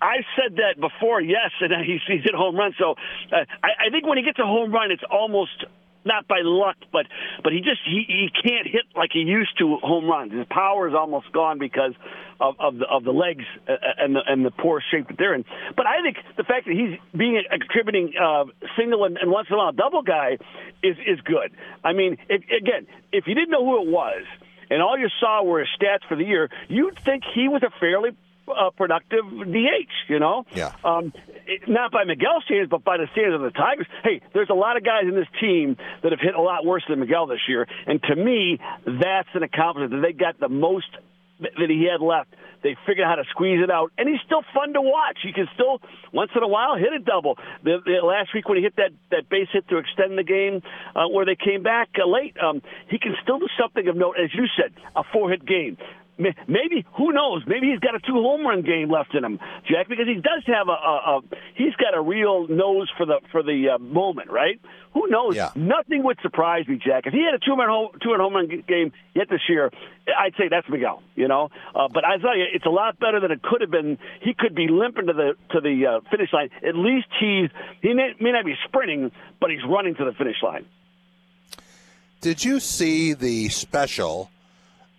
I 0.00 0.24
said 0.34 0.56
that 0.56 0.80
before, 0.80 1.20
yes, 1.20 1.50
and 1.60 1.74
he's, 1.86 2.00
he's 2.06 2.22
hit 2.22 2.32
a 2.32 2.38
home 2.38 2.56
run. 2.56 2.74
So 2.78 2.92
uh, 3.32 3.44
I, 3.62 3.86
I 3.86 3.90
think 3.90 4.06
when 4.06 4.16
he 4.16 4.24
gets 4.24 4.38
a 4.38 4.46
home 4.46 4.72
run, 4.72 4.90
it's 4.90 5.04
almost 5.10 5.66
not 6.06 6.26
by 6.28 6.40
luck, 6.42 6.76
but 6.92 7.06
but 7.42 7.52
he 7.52 7.60
just 7.60 7.80
he, 7.84 8.04
he 8.06 8.28
can't 8.30 8.66
hit 8.66 8.84
like 8.94 9.10
he 9.12 9.20
used 9.20 9.58
to 9.58 9.76
home 9.82 10.06
runs. 10.06 10.32
His 10.32 10.46
power 10.48 10.88
is 10.88 10.94
almost 10.94 11.32
gone 11.32 11.58
because 11.58 11.92
of 12.40 12.54
of 12.58 12.78
the, 12.78 12.86
of 12.86 13.04
the 13.04 13.12
legs 13.12 13.44
uh, 13.68 13.74
and 13.98 14.14
the 14.14 14.20
and 14.26 14.44
the 14.44 14.50
poor 14.50 14.82
shape 14.90 15.08
that 15.08 15.18
they're 15.18 15.34
in. 15.34 15.44
But 15.76 15.86
I 15.86 16.02
think 16.02 16.16
the 16.36 16.44
fact 16.44 16.66
that 16.66 16.74
he's 16.74 16.98
being 17.16 17.42
a 17.50 17.58
contributing 17.58 18.12
uh, 18.20 18.44
single 18.78 19.04
and, 19.04 19.16
and 19.18 19.30
once 19.30 19.48
in 19.50 19.54
a 19.54 19.58
while 19.58 19.72
double 19.72 20.02
guy 20.02 20.38
is 20.82 20.96
is 21.06 21.20
good. 21.24 21.52
I 21.84 21.92
mean, 21.92 22.18
if, 22.28 22.42
again, 22.42 22.86
if 23.12 23.26
you 23.26 23.34
didn't 23.34 23.50
know 23.50 23.64
who 23.64 23.82
it 23.82 23.88
was 23.88 24.22
and 24.70 24.82
all 24.82 24.98
you 24.98 25.08
saw 25.20 25.42
were 25.42 25.60
his 25.60 25.68
stats 25.80 26.06
for 26.08 26.16
the 26.16 26.24
year, 26.24 26.48
you'd 26.68 26.98
think 26.98 27.24
he 27.34 27.48
was 27.48 27.62
a 27.62 27.70
fairly 27.78 28.10
uh, 28.48 28.70
productive 28.70 29.24
DH, 29.24 29.92
you 30.08 30.18
know? 30.18 30.44
Yeah. 30.54 30.72
Um, 30.84 31.12
it, 31.46 31.68
not 31.68 31.92
by 31.92 32.04
Miguel 32.04 32.42
standards, 32.44 32.70
but 32.70 32.84
by 32.84 32.96
the 32.96 33.06
standards 33.12 33.36
of 33.36 33.42
the 33.42 33.50
Tigers. 33.50 33.86
Hey, 34.02 34.20
there's 34.34 34.50
a 34.50 34.54
lot 34.54 34.76
of 34.76 34.84
guys 34.84 35.04
in 35.04 35.14
this 35.14 35.28
team 35.40 35.76
that 36.02 36.12
have 36.12 36.20
hit 36.20 36.34
a 36.34 36.40
lot 36.40 36.64
worse 36.64 36.84
than 36.88 37.00
Miguel 37.00 37.26
this 37.26 37.40
year. 37.48 37.66
And 37.86 38.02
to 38.04 38.16
me, 38.16 38.58
that's 38.84 39.28
an 39.34 39.42
accomplishment 39.42 39.92
that 39.92 40.06
they 40.06 40.12
got 40.12 40.38
the 40.38 40.48
most 40.48 40.88
that 41.40 41.68
he 41.68 41.88
had 41.90 42.04
left. 42.04 42.30
They 42.62 42.76
figured 42.86 43.06
out 43.06 43.18
how 43.18 43.22
to 43.22 43.28
squeeze 43.30 43.60
it 43.62 43.70
out, 43.70 43.92
and 43.98 44.08
he's 44.08 44.20
still 44.24 44.42
fun 44.54 44.72
to 44.72 44.80
watch. 44.80 45.18
He 45.22 45.32
can 45.32 45.46
still, 45.54 45.80
once 46.12 46.30
in 46.34 46.42
a 46.42 46.48
while, 46.48 46.76
hit 46.76 46.92
a 46.92 46.98
double. 46.98 47.38
The, 47.62 47.78
the 47.84 48.04
last 48.04 48.34
week 48.34 48.48
when 48.48 48.56
he 48.56 48.64
hit 48.64 48.76
that, 48.76 48.90
that 49.10 49.28
base 49.28 49.48
hit 49.52 49.68
to 49.68 49.78
extend 49.78 50.18
the 50.18 50.24
game, 50.24 50.62
uh, 50.96 51.06
where 51.08 51.24
they 51.24 51.36
came 51.36 51.62
back 51.62 51.90
uh, 52.00 52.08
late, 52.08 52.34
um, 52.42 52.62
he 52.88 52.98
can 52.98 53.14
still 53.22 53.38
do 53.38 53.46
something 53.60 53.86
of 53.86 53.96
note. 53.96 54.16
As 54.18 54.34
you 54.34 54.46
said, 54.56 54.72
a 54.96 55.02
four 55.12 55.30
hit 55.30 55.46
game 55.46 55.76
maybe 56.18 56.84
who 56.96 57.12
knows? 57.12 57.42
Maybe 57.46 57.70
he's 57.70 57.80
got 57.80 57.94
a 57.94 58.00
two 58.00 58.14
home 58.14 58.46
run 58.46 58.62
game 58.62 58.90
left 58.90 59.14
in 59.14 59.24
him, 59.24 59.38
Jack, 59.68 59.88
because 59.88 60.06
he 60.06 60.14
does 60.14 60.42
have 60.46 60.68
a, 60.68 60.72
a, 60.72 61.18
a 61.18 61.20
he's 61.54 61.74
got 61.76 61.96
a 61.96 62.00
real 62.00 62.48
nose 62.48 62.90
for 62.96 63.06
the 63.06 63.20
for 63.30 63.42
the 63.42 63.74
uh, 63.74 63.78
moment, 63.78 64.30
right? 64.30 64.60
Who 64.94 65.08
knows? 65.08 65.36
Yeah. 65.36 65.50
Nothing 65.54 66.04
would 66.04 66.18
surprise 66.22 66.66
me, 66.66 66.80
Jack. 66.84 67.06
If 67.06 67.12
he 67.12 67.22
had 67.24 67.34
a 67.34 67.38
two 67.38 67.54
run 67.54 67.68
home 67.68 67.88
two 68.02 68.14
home 68.16 68.34
run 68.34 68.48
game 68.66 68.92
yet 69.14 69.28
this 69.28 69.42
year, 69.48 69.70
I'd 70.18 70.34
say 70.38 70.48
that's 70.48 70.68
Miguel. 70.68 71.02
You 71.14 71.28
know, 71.28 71.50
uh, 71.74 71.88
but 71.92 72.04
I 72.04 72.18
tell 72.18 72.36
you, 72.36 72.44
it's 72.52 72.66
a 72.66 72.70
lot 72.70 72.98
better 72.98 73.20
than 73.20 73.30
it 73.30 73.42
could 73.42 73.60
have 73.60 73.70
been. 73.70 73.98
He 74.22 74.34
could 74.34 74.54
be 74.54 74.68
limping 74.68 75.06
to 75.06 75.12
the 75.12 75.34
to 75.50 75.60
the 75.60 75.86
uh, 75.86 76.10
finish 76.10 76.32
line. 76.32 76.50
At 76.66 76.76
least 76.76 77.08
he's 77.20 77.50
he 77.82 77.94
may, 77.94 78.12
may 78.20 78.32
not 78.32 78.44
be 78.44 78.54
sprinting, 78.66 79.12
but 79.40 79.50
he's 79.50 79.64
running 79.68 79.94
to 79.96 80.04
the 80.04 80.12
finish 80.12 80.36
line. 80.42 80.66
Did 82.20 82.44
you 82.44 82.60
see 82.60 83.12
the 83.12 83.50
special? 83.50 84.30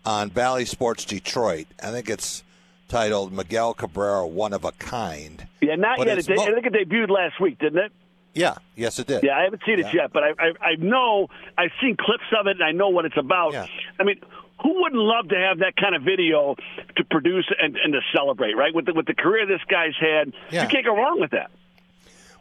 On 0.06 0.30
Bally 0.30 0.66
Sports 0.66 1.06
Detroit. 1.06 1.68
I 1.84 1.92
think 1.92 2.10
it's 2.10 2.44
titled 2.88 3.34
Miguel 3.34 3.74
Cabrera, 3.74 4.26
One 4.26 4.54
of 4.54 4.64
a 4.64 4.72
Kind. 4.74 5.48
Yeah, 5.62 5.76
not 5.76 5.98
but 5.98 6.08
yet. 6.08 6.18
It, 6.18 6.30
mo- 6.30 6.44
I 6.44 6.54
think 6.54 6.66
it 6.66 6.74
debuted 6.74 7.10
last 7.10 7.40
week, 7.42 7.60
didn't 7.60 7.80
it? 7.80 7.92
Yeah, 8.34 8.56
yes, 8.76 9.00
it 9.00 9.08
did. 9.08 9.24
Yeah, 9.24 9.36
I 9.38 9.44
haven't 9.44 9.64
seen 9.66 9.80
it 9.80 9.92
yet, 9.94 10.14
but 10.14 10.24
I, 10.24 10.30
I, 10.38 10.52
I 10.62 10.76
know 10.78 11.28
I've 11.58 11.72
seen 11.82 11.98
clips 12.00 12.26
of 12.40 12.46
it, 12.46 12.58
and 12.58 12.64
I 12.64 12.72
know 12.72 12.90
what 12.90 13.06
it's 13.06 13.18
about. 13.18 13.54
Yeah. 13.54 13.66
I 14.00 14.04
mean, 14.04 14.22
who 14.62 14.82
wouldn't 14.82 15.02
love 15.02 15.30
to 15.30 15.36
have 15.36 15.60
that 15.60 15.76
kind 15.76 15.96
of 15.96 16.04
video 16.04 16.56
to 16.96 17.04
produce 17.04 17.46
and, 17.60 17.76
and 17.78 17.94
to 17.94 18.00
celebrate, 18.16 18.56
right? 18.56 18.74
With 18.74 18.86
the, 18.86 18.94
with 18.94 19.08
the 19.08 19.16
career 19.16 19.46
this 19.48 19.62
guy's 19.68 19.96
had, 20.00 20.34
yeah. 20.52 20.64
you 20.64 20.70
can't 20.70 20.86
go 20.86 20.96
wrong 20.96 21.20
with 21.20 21.32
that. 21.32 21.50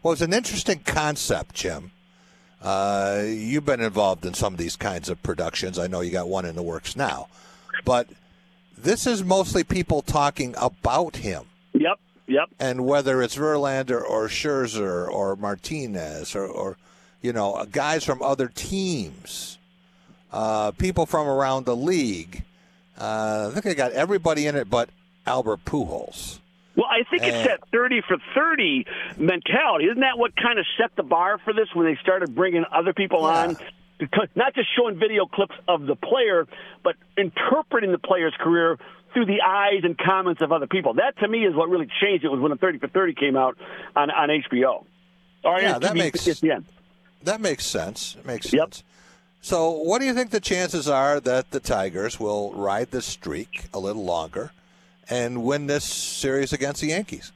Well, 0.02 0.12
it's 0.12 0.22
an 0.22 0.32
interesting 0.34 0.80
concept, 0.84 1.54
Jim. 1.54 1.92
Uh, 2.62 3.22
you've 3.26 3.64
been 3.64 3.80
involved 3.80 4.24
in 4.24 4.34
some 4.34 4.52
of 4.54 4.58
these 4.58 4.76
kinds 4.76 5.08
of 5.08 5.22
productions. 5.22 5.78
I 5.78 5.86
know 5.86 6.00
you 6.00 6.10
got 6.10 6.28
one 6.28 6.44
in 6.44 6.56
the 6.56 6.62
works 6.62 6.94
now. 6.94 7.28
But 7.86 8.08
this 8.76 9.06
is 9.06 9.24
mostly 9.24 9.64
people 9.64 10.02
talking 10.02 10.54
about 10.58 11.16
him. 11.16 11.44
Yep, 11.72 11.98
yep. 12.26 12.48
And 12.60 12.84
whether 12.84 13.22
it's 13.22 13.36
Verlander 13.36 14.02
or 14.02 14.26
Scherzer 14.26 15.08
or 15.08 15.36
Martinez 15.36 16.36
or, 16.36 16.44
or 16.44 16.76
you 17.22 17.32
know, 17.32 17.64
guys 17.70 18.04
from 18.04 18.20
other 18.22 18.48
teams, 18.48 19.56
uh, 20.32 20.72
people 20.72 21.06
from 21.06 21.26
around 21.26 21.64
the 21.64 21.76
league. 21.76 22.42
Uh, 22.98 23.48
I 23.48 23.52
think 23.52 23.64
they 23.64 23.74
got 23.74 23.92
everybody 23.92 24.46
in 24.46 24.56
it 24.56 24.68
but 24.68 24.90
Albert 25.26 25.64
Pujols. 25.64 26.40
Well, 26.74 26.86
I 26.90 27.04
think 27.08 27.22
it's 27.22 27.46
that 27.46 27.60
30 27.70 28.02
for 28.06 28.18
30 28.34 28.84
mentality. 29.16 29.86
Isn't 29.86 30.00
that 30.00 30.18
what 30.18 30.36
kind 30.36 30.58
of 30.58 30.66
set 30.76 30.94
the 30.94 31.02
bar 31.02 31.38
for 31.38 31.54
this 31.54 31.68
when 31.72 31.86
they 31.86 31.96
started 32.02 32.34
bringing 32.34 32.64
other 32.70 32.92
people 32.92 33.22
yeah. 33.22 33.46
on 33.46 33.56
not 34.34 34.54
just 34.54 34.68
showing 34.76 34.98
video 34.98 35.26
clips 35.26 35.54
of 35.68 35.86
the 35.86 35.96
player, 35.96 36.46
but 36.82 36.94
interpreting 37.16 37.92
the 37.92 37.98
player's 37.98 38.34
career 38.38 38.78
through 39.12 39.26
the 39.26 39.40
eyes 39.42 39.80
and 39.82 39.96
comments 39.96 40.42
of 40.42 40.52
other 40.52 40.66
people. 40.66 40.94
That 40.94 41.18
to 41.20 41.28
me 41.28 41.46
is 41.46 41.54
what 41.54 41.70
really 41.70 41.88
changed 42.02 42.24
it 42.24 42.28
was 42.28 42.40
when 42.40 42.50
the 42.50 42.58
30 42.58 42.78
for 42.78 42.88
30 42.88 43.14
came 43.14 43.36
out 43.36 43.56
on, 43.94 44.10
on 44.10 44.28
HBO. 44.28 44.84
Or 45.42 45.60
yeah, 45.60 45.78
that 45.78 45.94
makes, 45.94 46.24
that 47.22 47.40
makes 47.40 47.64
sense. 47.64 48.16
It 48.18 48.26
makes 48.26 48.50
sense. 48.50 48.52
Yep. 48.52 48.86
So, 49.40 49.70
what 49.70 50.00
do 50.00 50.06
you 50.06 50.12
think 50.14 50.30
the 50.30 50.40
chances 50.40 50.88
are 50.88 51.20
that 51.20 51.52
the 51.52 51.60
Tigers 51.60 52.18
will 52.18 52.52
ride 52.52 52.90
this 52.90 53.06
streak 53.06 53.68
a 53.72 53.78
little 53.78 54.04
longer 54.04 54.50
and 55.08 55.44
win 55.44 55.66
this 55.66 55.84
series 55.84 56.52
against 56.52 56.80
the 56.80 56.88
Yankees? 56.88 57.32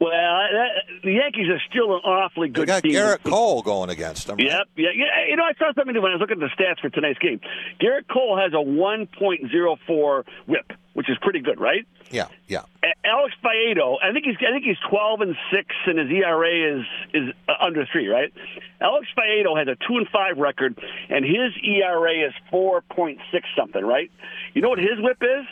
Well, 0.00 0.10
that, 0.10 1.02
the 1.02 1.12
Yankees 1.12 1.48
are 1.48 1.60
still 1.68 1.94
an 1.96 2.02
awfully 2.04 2.48
good 2.48 2.66
team. 2.66 2.66
they 2.66 2.72
got 2.72 2.82
team. 2.82 2.92
Gerrit 2.92 3.22
Cole 3.28 3.62
going 3.62 3.90
against 3.90 4.28
them. 4.28 4.36
Right? 4.36 4.46
Yep, 4.46 4.68
yeah, 4.76 4.88
yeah. 4.94 5.06
You 5.28 5.36
know, 5.36 5.44
I 5.44 5.54
saw 5.58 5.72
something 5.74 5.94
when 6.00 6.12
I 6.12 6.14
was 6.14 6.20
looking 6.20 6.40
at 6.40 6.48
the 6.48 6.62
stats 6.62 6.80
for 6.80 6.88
tonight's 6.88 7.18
game. 7.18 7.40
Gerrit 7.80 8.06
Cole 8.08 8.38
has 8.38 8.52
a 8.52 8.62
1.04 8.64 10.24
WHIP, 10.46 10.72
which 10.94 11.10
is 11.10 11.16
pretty 11.20 11.40
good, 11.40 11.60
right? 11.60 11.84
Yeah, 12.10 12.28
yeah. 12.46 12.62
Alex 13.04 13.34
Faedo, 13.44 13.96
I 14.02 14.12
think 14.12 14.24
he's 14.24 14.36
I 14.40 14.52
think 14.52 14.64
he's 14.64 14.78
12 14.88 15.20
and 15.20 15.36
six, 15.52 15.66
and 15.86 15.98
his 15.98 16.10
ERA 16.10 16.78
is 16.78 16.86
is 17.12 17.34
uh, 17.48 17.52
under 17.60 17.84
three, 17.90 18.06
right? 18.08 18.32
Alex 18.80 19.08
Faedo 19.16 19.58
has 19.58 19.68
a 19.68 19.76
two 19.86 19.98
and 19.98 20.08
five 20.08 20.38
record, 20.38 20.78
and 21.08 21.24
his 21.24 21.52
ERA 21.62 22.28
is 22.28 22.32
4.6 22.52 23.18
something, 23.56 23.84
right? 23.84 24.10
You 24.54 24.62
know 24.62 24.68
what 24.68 24.78
his 24.78 24.98
WHIP 25.00 25.22
is? 25.22 25.46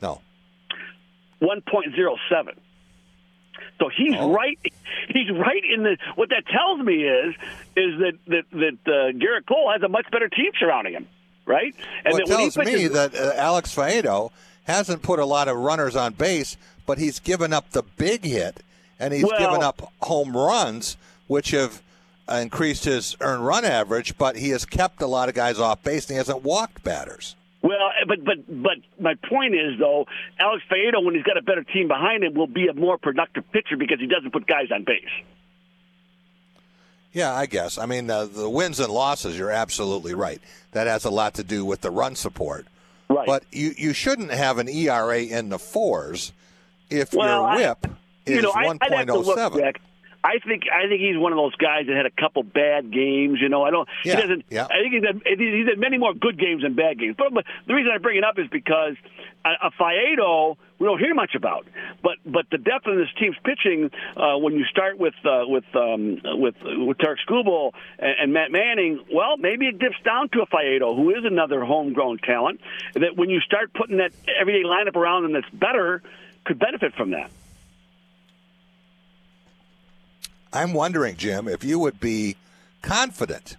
No. 0.00 0.20
1.07. 1.42 2.54
So 3.78 3.88
he's 3.94 4.14
oh. 4.16 4.32
right. 4.32 4.58
He's 5.08 5.30
right 5.30 5.62
in 5.64 5.82
the. 5.82 5.96
What 6.14 6.28
that 6.28 6.46
tells 6.46 6.80
me 6.80 7.04
is, 7.04 7.34
is 7.76 7.98
that 8.00 8.18
that 8.26 8.44
that 8.52 8.78
uh, 8.86 9.12
Gerrit 9.18 9.46
Cole 9.46 9.70
has 9.72 9.82
a 9.82 9.88
much 9.88 10.10
better 10.10 10.28
team 10.28 10.52
surrounding 10.58 10.92
him, 10.92 11.08
right? 11.46 11.74
And 12.04 12.12
well, 12.12 12.22
it 12.22 12.26
tells 12.26 12.56
me 12.58 12.86
that 12.88 13.14
uh, 13.14 13.32
Alex 13.36 13.74
Faedo 13.74 14.30
hasn't 14.64 15.02
put 15.02 15.18
a 15.18 15.24
lot 15.24 15.48
of 15.48 15.56
runners 15.56 15.96
on 15.96 16.12
base, 16.12 16.56
but 16.86 16.98
he's 16.98 17.18
given 17.18 17.52
up 17.52 17.70
the 17.70 17.82
big 17.82 18.24
hit, 18.24 18.62
and 18.98 19.14
he's 19.14 19.24
well, 19.24 19.38
given 19.38 19.62
up 19.62 19.92
home 20.02 20.36
runs, 20.36 20.96
which 21.26 21.52
have 21.52 21.82
increased 22.30 22.84
his 22.84 23.16
earned 23.20 23.46
run 23.46 23.64
average. 23.64 24.18
But 24.18 24.36
he 24.36 24.50
has 24.50 24.64
kept 24.66 25.00
a 25.00 25.06
lot 25.06 25.28
of 25.28 25.34
guys 25.34 25.58
off 25.58 25.82
base, 25.82 26.04
and 26.06 26.14
he 26.14 26.18
hasn't 26.18 26.42
walked 26.42 26.84
batters. 26.84 27.34
Well, 27.62 27.90
but 28.06 28.24
but 28.24 28.62
but 28.62 28.78
my 28.98 29.14
point 29.28 29.54
is 29.54 29.78
though, 29.78 30.06
Alex 30.38 30.64
Faedo, 30.70 31.04
when 31.04 31.14
he's 31.14 31.24
got 31.24 31.36
a 31.36 31.42
better 31.42 31.62
team 31.62 31.88
behind 31.88 32.24
him, 32.24 32.34
will 32.34 32.46
be 32.46 32.68
a 32.68 32.74
more 32.74 32.96
productive 32.96 33.50
pitcher 33.52 33.76
because 33.76 34.00
he 34.00 34.06
doesn't 34.06 34.32
put 34.32 34.46
guys 34.46 34.70
on 34.72 34.84
base. 34.84 35.04
Yeah, 37.12 37.34
I 37.34 37.46
guess. 37.46 37.76
I 37.76 37.86
mean, 37.86 38.08
uh, 38.08 38.26
the 38.26 38.48
wins 38.48 38.78
and 38.78 38.92
losses, 38.92 39.36
you're 39.36 39.50
absolutely 39.50 40.14
right. 40.14 40.40
That 40.72 40.86
has 40.86 41.04
a 41.04 41.10
lot 41.10 41.34
to 41.34 41.44
do 41.44 41.64
with 41.64 41.80
the 41.80 41.90
run 41.90 42.14
support. 42.14 42.66
Right. 43.08 43.26
But 43.26 43.44
you, 43.50 43.74
you 43.76 43.92
shouldn't 43.92 44.30
have 44.30 44.58
an 44.58 44.68
ERA 44.68 45.22
in 45.22 45.48
the 45.48 45.58
fours 45.58 46.32
if 46.88 47.12
well, 47.12 47.42
your 47.42 47.56
whip 47.56 47.78
I, 47.84 47.90
is 48.26 48.36
you 48.36 48.42
know, 48.42 48.52
1.07. 48.52 49.76
I 50.22 50.38
think 50.46 50.64
I 50.72 50.86
think 50.88 51.00
he's 51.00 51.16
one 51.16 51.32
of 51.32 51.36
those 51.36 51.54
guys 51.56 51.86
that 51.86 51.96
had 51.96 52.06
a 52.06 52.10
couple 52.10 52.42
bad 52.42 52.92
games. 52.92 53.38
You 53.40 53.48
know, 53.48 53.62
I 53.62 53.70
don't. 53.70 53.88
Yeah, 54.04 54.16
he 54.16 54.22
doesn't. 54.22 54.44
yeah. 54.50 54.66
I 54.66 54.82
think 54.82 54.92
he's 54.94 55.04
had, 55.04 55.22
he's 55.38 55.68
had 55.68 55.78
many 55.78 55.96
more 55.96 56.12
good 56.12 56.38
games 56.38 56.62
than 56.62 56.74
bad 56.74 56.98
games. 56.98 57.16
But, 57.16 57.32
but 57.32 57.44
the 57.66 57.74
reason 57.74 57.90
I 57.94 57.98
bring 57.98 58.18
it 58.18 58.24
up 58.24 58.38
is 58.38 58.46
because 58.48 58.96
a, 59.44 59.68
a 59.68 59.70
Faedo 59.70 60.56
we 60.78 60.86
don't 60.86 60.98
hear 60.98 61.14
much 61.14 61.34
about. 61.34 61.66
But 62.02 62.18
but 62.26 62.46
the 62.50 62.58
depth 62.58 62.86
of 62.86 62.96
this 62.96 63.08
team's 63.18 63.36
pitching 63.44 63.90
uh, 64.16 64.36
when 64.38 64.54
you 64.54 64.64
start 64.64 64.98
with 64.98 65.14
uh, 65.24 65.44
with 65.46 65.64
um, 65.74 66.20
with 66.24 66.56
with 66.62 66.98
Tarek 66.98 67.16
Skubal 67.26 67.72
and, 67.98 68.14
and 68.20 68.32
Matt 68.32 68.50
Manning, 68.50 69.04
well, 69.12 69.36
maybe 69.36 69.66
it 69.66 69.78
dips 69.78 70.00
down 70.04 70.28
to 70.30 70.42
a 70.42 70.46
Faedo, 70.46 70.96
who 70.96 71.10
is 71.10 71.24
another 71.24 71.64
homegrown 71.64 72.18
talent. 72.18 72.60
That 72.94 73.16
when 73.16 73.30
you 73.30 73.40
start 73.40 73.72
putting 73.72 73.98
that 73.98 74.12
everyday 74.38 74.64
lineup 74.64 74.96
around 74.96 75.22
them 75.22 75.32
that's 75.32 75.50
better, 75.52 76.02
could 76.44 76.58
benefit 76.58 76.94
from 76.94 77.12
that. 77.12 77.30
I'm 80.52 80.72
wondering, 80.72 81.16
Jim, 81.16 81.48
if 81.48 81.62
you 81.64 81.78
would 81.78 82.00
be 82.00 82.36
confident 82.82 83.56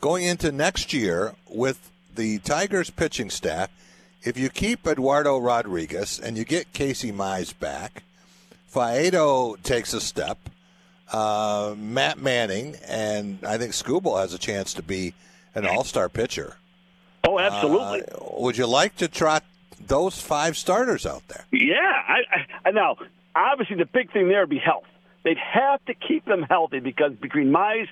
going 0.00 0.24
into 0.24 0.52
next 0.52 0.92
year 0.92 1.34
with 1.48 1.90
the 2.14 2.38
Tigers 2.40 2.90
pitching 2.90 3.30
staff 3.30 3.70
if 4.24 4.38
you 4.38 4.48
keep 4.48 4.86
Eduardo 4.86 5.38
Rodriguez 5.38 6.20
and 6.20 6.36
you 6.36 6.44
get 6.44 6.72
Casey 6.72 7.12
Mize 7.12 7.58
back, 7.58 8.02
Faedo 8.72 9.60
takes 9.62 9.92
a 9.92 10.00
step, 10.00 10.38
uh, 11.12 11.74
Matt 11.76 12.18
Manning, 12.18 12.76
and 12.86 13.38
I 13.46 13.58
think 13.58 13.72
Skubal 13.72 14.20
has 14.20 14.32
a 14.32 14.38
chance 14.38 14.74
to 14.74 14.82
be 14.82 15.14
an 15.54 15.66
all 15.66 15.84
star 15.84 16.08
pitcher. 16.08 16.56
Oh, 17.26 17.38
absolutely. 17.38 18.02
Uh, 18.02 18.40
would 18.40 18.56
you 18.56 18.66
like 18.66 18.96
to 18.96 19.08
trot 19.08 19.44
those 19.86 20.20
five 20.20 20.56
starters 20.56 21.04
out 21.04 21.26
there? 21.28 21.44
Yeah. 21.52 21.76
I, 21.76 22.46
I, 22.64 22.70
now, 22.70 22.96
obviously, 23.34 23.76
the 23.76 23.86
big 23.86 24.12
thing 24.12 24.28
there 24.28 24.40
would 24.40 24.50
be 24.50 24.58
health. 24.58 24.84
They'd 25.24 25.38
have 25.38 25.84
to 25.86 25.94
keep 25.94 26.24
them 26.24 26.42
healthy 26.42 26.80
because 26.80 27.12
between 27.12 27.52
Mize, 27.52 27.88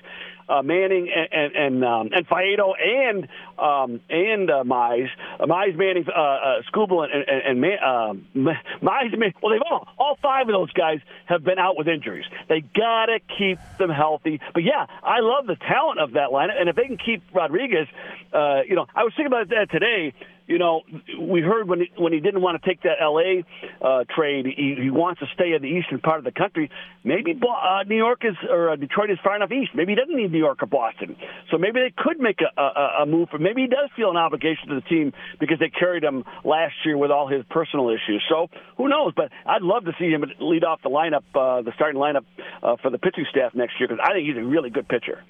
uh, 0.49 0.61
Manning, 0.61 1.09
and 1.15 1.27
and 1.31 1.55
and, 1.55 1.85
um, 1.85 2.09
and 2.13 2.27
Faedo 2.27 2.73
and 2.77 3.27
um, 3.57 4.01
and 4.09 4.49
uh, 4.49 4.63
Mize, 4.63 5.09
uh, 5.39 5.45
Mize, 5.45 5.75
Manning, 5.77 6.05
uh, 6.09 6.19
uh, 6.19 6.61
and 6.73 7.23
and, 7.27 7.41
and 7.47 7.61
Man, 7.61 7.77
uh, 7.83 8.13
Mize, 8.81 9.17
Man, 9.17 9.33
well, 9.41 9.53
they've 9.53 9.61
all 9.69 9.87
all 9.97 10.17
five 10.21 10.47
of 10.49 10.53
those 10.53 10.71
guys 10.73 10.99
have 11.25 11.43
been 11.43 11.59
out 11.59 11.77
with 11.77 11.87
injuries. 11.87 12.25
They 12.49 12.61
gotta 12.61 13.19
keep 13.37 13.59
them 13.79 13.89
healthy. 13.89 14.41
But 14.53 14.63
yeah, 14.63 14.87
I 15.03 15.19
love 15.21 15.47
the 15.47 15.55
talent 15.55 15.99
of 15.99 16.13
that 16.13 16.29
lineup, 16.29 16.59
and 16.59 16.69
if 16.69 16.75
they 16.75 16.85
can 16.85 16.97
keep 16.97 17.23
Rodriguez, 17.33 17.87
uh, 18.33 18.61
you 18.67 18.75
know, 18.75 18.87
I 18.93 19.03
was 19.03 19.13
thinking 19.15 19.27
about 19.27 19.49
that 19.49 19.71
today 19.71 20.13
you 20.51 20.59
know, 20.59 20.81
we 21.17 21.39
heard 21.39 21.69
when 21.69 21.79
he, 21.79 21.91
when 21.97 22.11
he 22.11 22.19
didn't 22.19 22.41
want 22.41 22.61
to 22.61 22.67
take 22.67 22.83
that 22.83 22.99
L.A. 23.01 23.45
Uh, 23.81 24.03
trade, 24.13 24.45
he, 24.45 24.75
he 24.77 24.89
wants 24.89 25.21
to 25.21 25.27
stay 25.33 25.53
in 25.53 25.61
the 25.61 25.69
eastern 25.69 25.99
part 25.99 26.17
of 26.17 26.25
the 26.25 26.31
country. 26.31 26.69
Maybe 27.05 27.31
uh, 27.31 27.83
New 27.87 27.95
York 27.95 28.23
is 28.25 28.35
or 28.49 28.71
uh, 28.71 28.75
Detroit 28.75 29.11
is 29.11 29.17
far 29.23 29.37
enough 29.37 29.51
east. 29.51 29.71
Maybe 29.73 29.93
he 29.93 29.95
doesn't 29.95 30.15
need 30.15 30.29
New 30.29 30.39
York 30.39 30.61
or 30.61 30.65
Boston. 30.65 31.15
So 31.49 31.57
maybe 31.57 31.79
they 31.79 31.93
could 31.95 32.19
make 32.19 32.39
a, 32.41 32.61
a, 32.61 33.03
a 33.03 33.05
move 33.05 33.29
for. 33.29 33.39
Maybe 33.39 33.61
he 33.61 33.67
does 33.67 33.89
feel 33.95 34.09
an 34.09 34.17
obligation 34.17 34.67
to 34.69 34.75
the 34.75 34.81
team 34.81 35.13
because 35.39 35.57
they 35.59 35.69
carried 35.69 36.03
him 36.03 36.25
last 36.43 36.75
year 36.83 36.97
with 36.97 37.11
all 37.11 37.27
his 37.27 37.45
personal 37.49 37.87
issues. 37.89 38.21
So 38.27 38.49
who 38.75 38.89
knows? 38.89 39.13
But 39.15 39.31
I'd 39.45 39.61
love 39.61 39.85
to 39.85 39.93
see 39.97 40.09
him 40.09 40.25
lead 40.41 40.65
off 40.65 40.81
the 40.83 40.89
lineup, 40.89 41.23
uh, 41.33 41.61
the 41.61 41.71
starting 41.75 41.99
lineup 41.99 42.25
uh, 42.61 42.75
for 42.81 42.91
the 42.91 42.97
pitching 42.97 43.25
staff 43.31 43.55
next 43.55 43.79
year 43.79 43.87
because 43.87 44.03
I 44.03 44.11
think 44.11 44.27
he's 44.27 44.37
a 44.37 44.45
really 44.45 44.69
good 44.69 44.89
pitcher. 44.89 45.23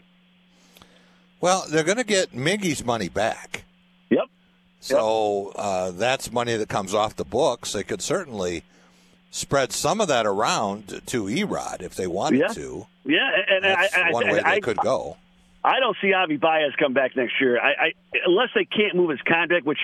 Well, 1.40 1.66
they're 1.70 1.84
going 1.84 1.98
to 1.98 2.04
get 2.04 2.34
Miggy's 2.34 2.84
money 2.84 3.10
back. 3.10 3.66
So 4.82 5.54
uh, 5.56 5.92
that's 5.92 6.32
money 6.32 6.58
that 6.58 6.68
comes 6.68 6.94
off 6.94 7.16
the 7.16 7.24
books. 7.24 7.74
They 7.74 7.84
could 7.84 8.02
certainly 8.02 8.64
spread 9.30 9.72
some 9.72 10.02
of 10.02 10.08
that 10.10 10.26
around 10.26 11.02
to 11.06 11.26
Erod 11.26 11.82
if 11.82 11.96
they 11.96 12.08
wanted 12.08 12.40
yeah. 12.40 12.48
to. 12.48 12.88
Yeah, 13.06 13.30
and, 13.50 13.66
I, 13.66 13.90
I, 13.96 14.12
one 14.12 14.28
I, 14.28 14.34
way 14.34 14.42
they 14.44 14.60
could 14.60 14.78
go. 14.78 15.18
I 15.64 15.80
don't 15.80 15.96
see 16.02 16.08
Javy 16.08 16.40
Baez 16.40 16.74
come 16.80 16.94
back 16.94 17.16
next 17.16 17.40
year. 17.40 17.60
I, 17.60 17.70
I 17.70 17.92
unless 18.26 18.50
they 18.56 18.66
can't 18.66 18.96
move 18.96 19.12
his 19.12 19.22
contract, 19.22 19.66
which 19.66 19.78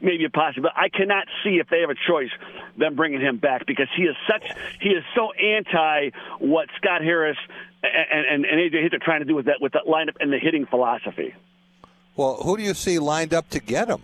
may 0.00 0.16
be 0.16 0.24
a 0.24 0.30
possibility. 0.30 0.74
I 0.76 0.88
cannot 0.88 1.26
see 1.42 1.58
if 1.58 1.68
they 1.68 1.80
have 1.80 1.90
a 1.90 1.96
choice 2.06 2.30
them 2.78 2.94
bringing 2.94 3.20
him 3.20 3.38
back 3.38 3.66
because 3.66 3.88
he 3.96 4.04
is 4.04 4.14
such 4.30 4.44
he 4.80 4.90
is 4.90 5.02
so 5.16 5.32
anti 5.32 6.10
what 6.38 6.68
Scott 6.76 7.02
Harris 7.02 7.38
and 7.82 8.44
and, 8.44 8.44
and 8.44 8.60
AJ 8.60 8.82
Hinch 8.82 8.94
are 8.94 8.98
trying 9.00 9.20
to 9.20 9.24
do 9.24 9.34
with 9.34 9.46
that 9.46 9.60
with 9.60 9.72
that 9.72 9.86
lineup 9.86 10.14
and 10.20 10.32
the 10.32 10.38
hitting 10.38 10.64
philosophy. 10.66 11.34
Well, 12.14 12.36
who 12.36 12.56
do 12.56 12.62
you 12.62 12.74
see 12.74 13.00
lined 13.00 13.34
up 13.34 13.50
to 13.50 13.58
get 13.58 13.88
him? 13.88 14.02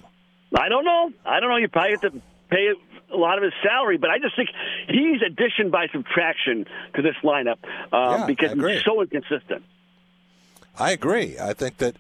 I 0.55 0.69
don't 0.69 0.85
know. 0.85 1.13
I 1.25 1.41
don't 1.41 1.49
know. 1.51 1.57
You 1.57 1.69
probably 1.69 1.93
have 1.93 2.01
to 2.13 2.23
pay 2.51 2.69
a 3.13 3.17
lot 3.17 3.39
of 3.39 3.45
his 3.45 3.53
salary, 3.63 3.99
but 3.99 4.11
I 4.11 4.19
just 4.19 4.37
think 4.37 4.49
he's 4.89 5.21
addition 5.23 5.71
by 5.71 5.87
subtraction 5.93 6.67
to 6.95 7.03
this 7.03 7.15
lineup 7.23 7.59
um, 7.93 8.21
Yeah, 8.21 8.27
because 8.27 8.53
he's 8.53 8.85
so 8.85 9.01
inconsistent. 9.03 9.63
I 10.79 10.93
agree. 10.93 11.39
I 11.39 11.53
think 11.53 11.79
that 11.79 11.97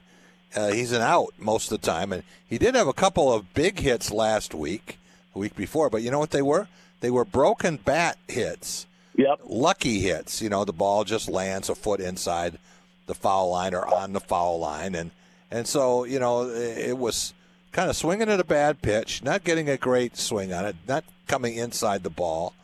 uh, 0.55 0.73
he's 0.73 0.93
an 0.93 1.03
out 1.03 1.33
most 1.39 1.71
of 1.73 1.81
the 1.81 1.87
time, 1.87 2.13
and 2.13 2.23
he 2.49 2.59
did 2.59 2.75
have 2.75 2.89
a 2.89 2.93
couple 2.93 3.33
of 3.33 3.53
big 3.55 3.79
hits 3.81 4.11
last 4.11 4.55
week, 4.55 4.99
the 5.33 5.39
week 5.39 5.55
before. 5.57 5.91
But 5.91 6.03
you 6.03 6.11
know 6.11 6.19
what 6.19 6.31
they 6.31 6.43
were? 6.43 6.69
They 7.01 7.11
were 7.11 7.25
broken 7.25 7.77
bat 7.77 8.17
hits, 8.29 8.87
Yep. 9.17 9.41
lucky 9.45 10.01
hits. 10.01 10.41
You 10.41 10.49
know, 10.49 10.65
the 10.65 10.73
ball 10.73 11.05
just 11.05 11.29
lands 11.29 11.69
a 11.69 11.75
foot 11.75 12.01
inside 12.01 12.59
the 13.07 13.15
foul 13.15 13.51
line 13.51 13.75
or 13.75 13.87
on 13.87 14.13
the 14.13 14.21
foul 14.21 14.59
line, 14.59 14.95
and 14.95 15.11
and 15.51 15.67
so 15.67 16.05
you 16.05 16.19
know 16.19 16.49
it 16.49 16.97
was 16.97 17.35
kind 17.73 17.91
of 17.91 17.97
swinging 17.97 18.29
at 18.29 18.39
a 18.41 18.45
bad 18.45 18.83
pitch, 18.83 19.23
not 19.23 19.45
getting 19.45 19.69
a 19.69 19.77
great 19.77 20.17
swing 20.17 20.53
on 20.53 20.65
it, 20.65 20.77
not 20.87 21.05
coming 21.27 21.57
inside 21.57 22.03
the 22.03 22.11
ball, 22.11 22.55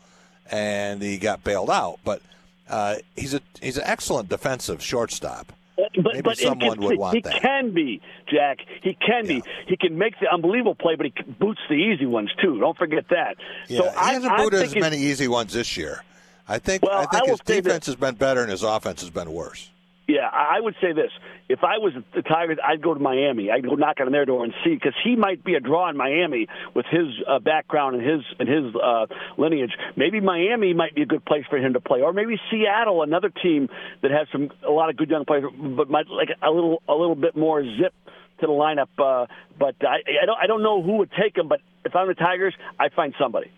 and 0.51 1.01
he 1.01 1.17
got 1.17 1.43
bailed 1.43 1.69
out. 1.69 1.99
But 2.03 2.21
uh, 2.69 2.95
he's 3.15 3.33
a 3.33 3.41
he's 3.61 3.77
an 3.77 3.83
excellent 3.85 4.29
defensive 4.29 4.81
shortstop. 4.83 5.51
But, 5.77 5.91
Maybe 6.13 6.21
but 6.23 6.37
someone 6.37 6.59
would 6.81 6.91
inconsistent. 6.91 6.99
want 6.99 7.15
he 7.15 7.21
that. 7.21 7.41
can 7.41 7.71
be, 7.73 8.01
Jack. 8.29 8.59
He 8.83 8.95
can 8.95 9.25
Yeah. 9.25 9.39
be. 9.39 9.43
He 9.67 9.77
can 9.77 9.97
make 9.97 10.19
the 10.19 10.27
unbelievable 10.31 10.75
play, 10.75 10.95
but 10.95 11.05
he 11.05 11.13
boots 11.39 11.61
the 11.69 11.75
easy 11.75 12.05
ones 12.05 12.29
too. 12.41 12.59
Don't 12.59 12.77
forget 12.77 13.05
that. 13.11 13.37
Yeah, 13.69 13.79
so 13.79 13.89
he 13.91 13.95
I, 13.95 14.13
hasn't 14.13 14.37
booted 14.37 14.61
as 14.61 14.75
many 14.75 14.97
easy 14.97 15.27
ones 15.29 15.53
this 15.53 15.77
year. 15.77 16.03
I 16.49 16.59
think 16.59 16.83
Well, 16.83 16.91
I 16.97 17.03
I 17.03 17.05
think 17.05 17.23
will 17.23 17.29
his 17.31 17.39
defense 17.39 17.85
this. 17.85 17.93
has 17.93 17.95
been 17.95 18.15
better 18.15 18.41
and 18.41 18.51
his 18.51 18.61
offense 18.63 18.99
has 19.01 19.09
been 19.09 19.31
worse. 19.31 19.69
Yeah, 20.09 20.27
I 20.33 20.59
would 20.59 20.73
say 20.81 20.91
this: 20.91 21.11
if 21.49 21.63
I 21.63 21.77
was 21.77 21.93
the 22.15 22.23
Tigers, 22.23 22.57
I'd 22.67 22.81
go 22.81 22.95
to 22.95 22.99
Miami. 22.99 23.51
I'd 23.51 23.63
go 23.63 23.75
knock 23.75 23.97
on 24.03 24.11
their 24.11 24.25
door 24.25 24.43
and 24.43 24.51
see 24.63 24.73
because 24.73 24.95
he 25.03 25.15
might 25.15 25.43
be 25.43 25.53
a 25.53 25.59
draw 25.59 25.87
in 25.87 25.95
Miami 25.97 26.47
with 26.73 26.87
his 26.87 27.07
uh, 27.27 27.37
background 27.37 27.95
and 27.97 28.03
his 28.09 28.21
and 28.39 28.49
his 28.49 28.73
uh, 28.75 29.05
lineage. 29.37 29.69
Maybe 29.95 30.19
Miami 30.19 30.73
might 30.73 30.95
be 30.95 31.03
a 31.03 31.05
good 31.05 31.23
place 31.23 31.45
for 31.47 31.57
him 31.59 31.73
to 31.73 31.79
play, 31.79 32.01
or 32.01 32.11
maybe 32.11 32.39
Seattle, 32.49 33.03
another 33.03 33.29
team 33.29 33.69
that 34.01 34.09
has 34.09 34.27
some 34.31 34.49
a 34.67 34.71
lot 34.71 34.89
of 34.89 34.97
good 34.97 35.11
young 35.11 35.25
players, 35.25 35.43
but 35.55 35.91
might 35.91 36.07
like 36.07 36.29
a 36.41 36.49
little 36.49 36.81
a 36.89 36.93
little 36.93 37.13
bit 37.15 37.37
more 37.37 37.63
zip 37.63 37.93
to 38.39 38.47
the 38.47 38.51
lineup. 38.51 38.87
Uh, 38.97 39.27
but 39.59 39.75
I, 39.81 39.97
I 40.23 40.25
don't 40.25 40.39
I 40.41 40.47
don't 40.47 40.63
know 40.63 40.81
who 40.81 40.97
would 40.97 41.11
take 41.11 41.37
him. 41.37 41.47
But 41.47 41.61
if 41.85 41.95
I'm 41.95 42.07
the 42.07 42.15
Tigers, 42.15 42.55
I'd 42.79 42.93
find 42.93 43.13
somebody. 43.19 43.51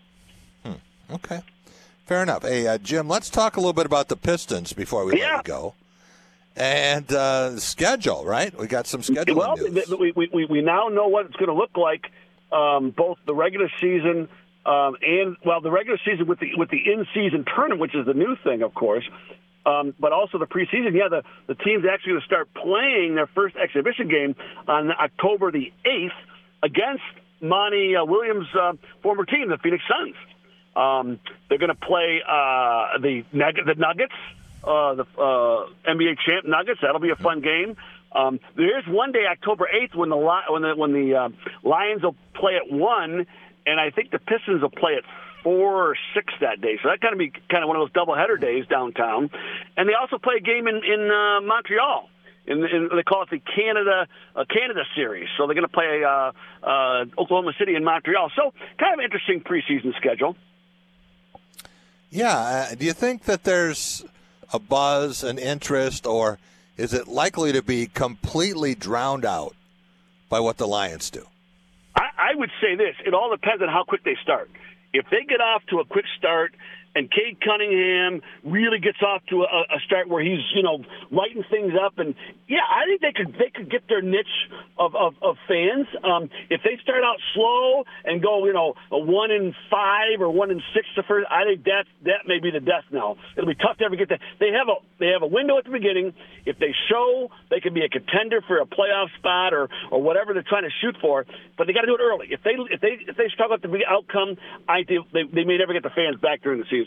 Okay, 1.10 1.40
fair 2.06 2.22
enough. 2.22 2.42
Hey, 2.42 2.66
uh, 2.66 2.76
Jim, 2.78 3.08
let's 3.08 3.28
talk 3.30 3.56
a 3.56 3.60
little 3.60 3.72
bit 3.74 3.84
about 3.86 4.08
the 4.08 4.16
Pistons 4.16 4.72
before 4.72 5.04
we 5.04 5.18
Yeah. 5.18 5.36
let 5.36 5.36
you 5.48 5.52
go. 5.52 5.74
And 6.54 7.10
uh, 7.12 7.58
schedule, 7.58 8.24
right? 8.24 8.56
We 8.58 8.66
got 8.66 8.86
some 8.86 9.02
schedule. 9.02 9.36
Well, 9.36 9.56
news. 9.56 9.88
we, 9.88 10.28
we, 10.32 10.44
we- 10.44 10.60
now 10.62 10.88
know 10.88 11.08
what 11.08 11.26
it's 11.26 11.36
going 11.36 11.48
to 11.48 11.54
look 11.54 11.76
like, 11.76 12.04
um, 12.52 12.90
both 12.90 13.18
the 13.26 13.34
regular 13.34 13.70
season 13.80 14.28
um, 14.64 14.96
and 15.02 15.36
well, 15.44 15.60
the 15.60 15.70
regular 15.70 15.98
season 16.04 16.26
with 16.26 16.38
the 16.38 16.50
with 16.56 16.70
the 16.70 16.78
in-season 16.78 17.44
tournament, 17.44 17.80
which 17.80 17.94
is 17.94 18.06
the 18.06 18.14
new 18.14 18.36
thing, 18.44 18.62
of 18.62 18.74
course, 18.74 19.04
um, 19.66 19.92
but 19.98 20.12
also 20.12 20.38
the 20.38 20.46
preseason. 20.46 20.94
Yeah, 20.94 21.08
the 21.08 21.22
the 21.48 21.56
team's 21.56 21.84
actually 21.90 22.12
going 22.12 22.20
to 22.20 22.26
start 22.26 22.48
playing 22.54 23.16
their 23.16 23.26
first 23.26 23.56
exhibition 23.56 24.08
game 24.08 24.36
on 24.68 24.92
October 24.92 25.50
the 25.50 25.72
eighth 25.84 26.12
against 26.62 27.02
Monty 27.40 27.96
uh, 27.96 28.04
Williams' 28.04 28.46
uh, 28.54 28.74
former 29.02 29.24
team, 29.24 29.48
the 29.48 29.58
Phoenix 29.58 29.82
Suns. 29.88 30.14
Um, 30.76 31.18
they're 31.48 31.58
going 31.58 31.74
to 31.74 31.86
play 31.86 32.22
uh, 32.24 32.98
the 33.00 33.24
the 33.32 33.74
Nuggets, 33.76 34.14
uh, 34.64 34.94
the 34.94 35.04
uh, 35.18 35.66
NBA 35.88 36.18
champ 36.26 36.46
Nuggets. 36.46 36.80
That'll 36.82 37.00
be 37.00 37.10
a 37.10 37.16
fun 37.16 37.40
game. 37.40 37.76
Um, 38.14 38.40
there's 38.56 38.84
one 38.86 39.12
day, 39.12 39.24
October 39.30 39.68
8th, 39.72 39.94
when 39.94 40.10
the 40.10 40.16
when 40.16 40.62
the 40.62 40.74
when 40.76 40.92
the 40.92 41.14
uh, 41.16 41.28
Lions 41.62 42.02
will 42.02 42.16
play 42.34 42.56
at 42.56 42.70
one, 42.70 43.26
and 43.66 43.80
I 43.80 43.90
think 43.90 44.10
the 44.10 44.18
Pistons 44.18 44.62
will 44.62 44.70
play 44.70 44.96
at 44.96 45.04
four 45.42 45.90
or 45.90 45.96
six 46.14 46.32
that 46.40 46.60
day. 46.60 46.78
So 46.82 46.88
that 46.88 47.00
kind 47.00 47.12
of 47.12 47.18
be 47.18 47.32
kind 47.50 47.64
of 47.64 47.68
one 47.68 47.76
of 47.80 47.88
those 47.88 47.92
doubleheader 47.92 48.40
days 48.40 48.66
downtown. 48.66 49.30
And 49.76 49.88
they 49.88 49.94
also 49.94 50.18
play 50.18 50.34
a 50.38 50.40
game 50.40 50.68
in 50.68 50.76
in 50.76 51.10
uh, 51.10 51.40
Montreal. 51.40 52.08
In, 52.44 52.58
in, 52.64 52.88
they 52.94 53.04
call 53.04 53.22
it 53.22 53.30
the 53.30 53.38
Canada 53.38 54.08
uh, 54.34 54.44
Canada 54.44 54.82
Series. 54.94 55.28
So 55.36 55.46
they're 55.46 55.54
going 55.54 55.66
to 55.66 55.72
play 55.72 56.02
uh, 56.04 56.32
uh, 56.62 57.04
Oklahoma 57.16 57.52
City 57.58 57.74
and 57.74 57.84
Montreal. 57.84 58.30
So 58.34 58.52
kind 58.78 58.94
of 58.94 59.00
interesting 59.04 59.40
preseason 59.40 59.96
schedule. 59.96 60.36
Yeah. 62.10 62.36
Uh, 62.36 62.74
do 62.74 62.84
you 62.84 62.92
think 62.92 63.24
that 63.24 63.44
there's 63.44 64.04
a 64.52 64.58
buzz, 64.58 65.24
an 65.24 65.38
interest, 65.38 66.06
or 66.06 66.38
is 66.76 66.92
it 66.92 67.08
likely 67.08 67.52
to 67.52 67.62
be 67.62 67.86
completely 67.86 68.74
drowned 68.74 69.24
out 69.24 69.54
by 70.28 70.40
what 70.40 70.56
the 70.56 70.66
Lions 70.66 71.10
do? 71.10 71.26
I, 71.96 72.08
I 72.18 72.34
would 72.34 72.50
say 72.60 72.76
this: 72.76 72.94
it 73.04 73.14
all 73.14 73.30
depends 73.30 73.62
on 73.62 73.68
how 73.68 73.84
quick 73.84 74.04
they 74.04 74.16
start. 74.22 74.50
If 74.92 75.06
they 75.10 75.24
get 75.28 75.40
off 75.40 75.62
to 75.70 75.80
a 75.80 75.84
quick 75.84 76.04
start 76.18 76.54
and 76.94 77.10
Cade 77.10 77.38
Cunningham 77.40 78.20
really 78.44 78.78
gets 78.78 79.00
off 79.02 79.22
to 79.30 79.42
a, 79.42 79.60
a 79.76 79.80
start 79.86 80.08
where 80.08 80.22
he's 80.22 80.40
you 80.54 80.62
know 80.62 80.84
lighting 81.10 81.44
things 81.50 81.72
up, 81.74 81.98
and 81.98 82.14
yeah, 82.48 82.64
I 82.68 82.84
think 82.86 83.00
they 83.00 83.12
could 83.12 83.32
they 83.38 83.50
could 83.54 83.70
get 83.70 83.88
their 83.88 84.02
niche 84.02 84.26
of 84.78 84.94
of, 84.94 85.14
of 85.22 85.36
fans 85.48 85.86
um, 86.04 86.28
if 86.50 86.60
they 86.62 86.76
start 86.82 87.02
out 87.04 87.16
slow 87.34 87.84
and 88.04 88.22
go 88.22 88.44
you 88.46 88.52
know 88.52 88.74
a 88.90 88.98
one 88.98 89.30
in 89.30 89.54
five 89.70 90.20
or 90.20 90.30
one 90.30 90.50
in 90.50 90.60
six 90.74 90.86
the 90.96 91.02
first. 91.02 91.26
I 91.30 91.44
think 91.44 91.64
that 91.64 91.84
that 92.04 92.28
may 92.28 92.40
be 92.40 92.50
the 92.50 92.60
death 92.60 92.84
knell. 92.90 93.16
It'll 93.36 93.48
be 93.48 93.56
tough 93.56 93.78
to 93.78 93.84
ever 93.84 93.96
get 93.96 94.10
that. 94.10 94.20
They 94.38 94.52
have 94.52 94.68
a 94.68 94.76
they 95.00 95.08
have 95.08 95.22
a 95.22 95.30
window 95.32 95.56
at 95.58 95.64
the 95.64 95.72
beginning. 95.72 96.12
If 96.44 96.58
they 96.58 96.74
show 96.90 97.30
they 97.50 97.60
can 97.60 97.72
be 97.72 97.84
a 97.84 97.88
contender 97.88 98.42
for 98.46 98.60
a 98.60 98.66
playoff 98.66 99.08
spot 99.18 99.54
or 99.54 99.68
or 99.90 100.02
whatever 100.02 100.34
they're 100.34 100.46
trying 100.46 100.64
to 100.64 100.74
shoot 100.82 100.96
for, 101.00 101.24
but 101.56 101.66
they 101.66 101.72
got 101.72 101.82
to 101.82 101.86
do 101.86 101.96
it 101.96 102.04
early. 102.04 102.28
If 102.30 102.42
they 102.44 102.52
if 102.68 102.80
they 102.80 103.00
if 103.08 103.16
they 103.16 103.28
struggle 103.32 103.56
at 103.56 103.62
the 103.62 103.72
outcome, 103.88 104.36
I 104.68 104.84
think 104.84 105.08
they, 105.12 105.24
they 105.24 105.44
may 105.44 105.56
never 105.56 105.72
get 105.72 105.82
the 105.82 105.94
fans 105.94 106.20
back 106.20 106.42
during 106.42 106.60
the 106.60 106.66
season. 106.68 106.81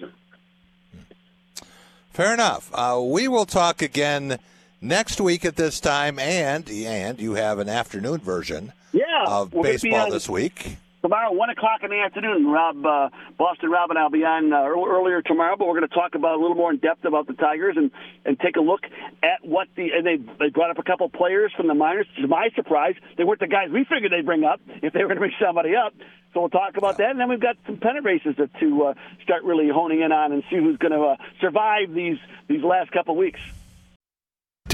Fair 2.12 2.34
enough. 2.34 2.70
Uh, 2.74 3.02
we 3.04 3.28
will 3.28 3.46
talk 3.46 3.82
again 3.82 4.40
next 4.82 5.20
week 5.20 5.44
at 5.44 5.56
this 5.58 5.80
time, 5.80 6.18
and 6.18 6.70
and 6.70 7.20
you 7.20 7.34
have 7.34 7.60
an 7.60 7.68
afternoon 7.68 8.20
version 8.20 8.72
yeah, 8.94 9.26
of 9.28 9.52
baseball 9.52 10.10
this 10.10 10.30
week 10.30 10.78
tomorrow, 11.06 11.32
one 11.32 11.52
o'clock 11.52 11.84
in 11.84 11.92
the 11.92 12.02
afternoon. 12.02 12.48
Rob, 12.48 12.84
uh, 12.84 13.10
Boston 13.38 13.70
Rob, 13.70 13.92
and 13.92 14.00
I'll 14.00 14.10
be 14.10 14.26
on 14.26 14.52
uh, 14.52 14.66
earlier 14.66 15.22
tomorrow, 15.22 15.56
but 15.56 15.68
we're 15.68 15.78
going 15.78 15.88
to 15.88 15.94
talk 15.94 16.16
about 16.16 16.40
a 16.40 16.42
little 16.42 16.56
more 16.56 16.72
in 16.72 16.78
depth 16.78 17.06
about 17.06 17.28
the 17.28 17.34
Tigers 17.34 17.76
and 17.78 17.92
and 18.26 18.40
take 18.40 18.56
a 18.56 18.60
look 18.60 18.82
at 19.22 19.46
what 19.46 19.68
the 19.76 19.90
and 19.96 20.04
they 20.04 20.18
they 20.40 20.50
brought 20.50 20.72
up 20.72 20.80
a 20.80 20.84
couple 20.84 21.08
players 21.10 21.54
from 21.56 21.68
the 21.68 21.76
minors. 21.76 22.08
To 22.20 22.28
my 22.28 22.50
surprise, 22.56 22.96
they 23.18 23.24
weren't 23.24 23.40
the 23.40 23.48
guys 23.48 23.70
we 23.72 23.86
figured 23.86 24.12
they'd 24.12 24.26
bring 24.26 24.44
up 24.44 24.60
if 24.82 24.94
they 24.94 25.02
were 25.02 25.14
going 25.14 25.18
to 25.18 25.26
bring 25.30 25.38
somebody 25.40 25.76
up. 25.76 25.94
So 26.34 26.40
we'll 26.42 26.50
talk 26.50 26.76
about 26.76 26.98
that, 26.98 27.12
and 27.12 27.20
then 27.20 27.30
we've 27.30 27.40
got 27.40 27.56
some 27.68 27.78
pennant 27.78 28.04
races 28.04 28.36
to, 28.38 28.50
to 28.60 28.84
uh, 28.84 28.94
start 29.24 29.44
really 29.44 29.70
honing 29.70 30.02
in 30.02 30.12
on 30.12 30.32
and 30.32 30.44
see 30.50 30.58
who's 30.58 30.78
going 30.78 30.92
to 30.92 31.02
uh, 31.02 31.16
survive 31.40 31.94
these 31.94 32.18
these 32.48 32.64
last 32.64 32.92
couple 32.92 33.16
weeks. 33.16 33.40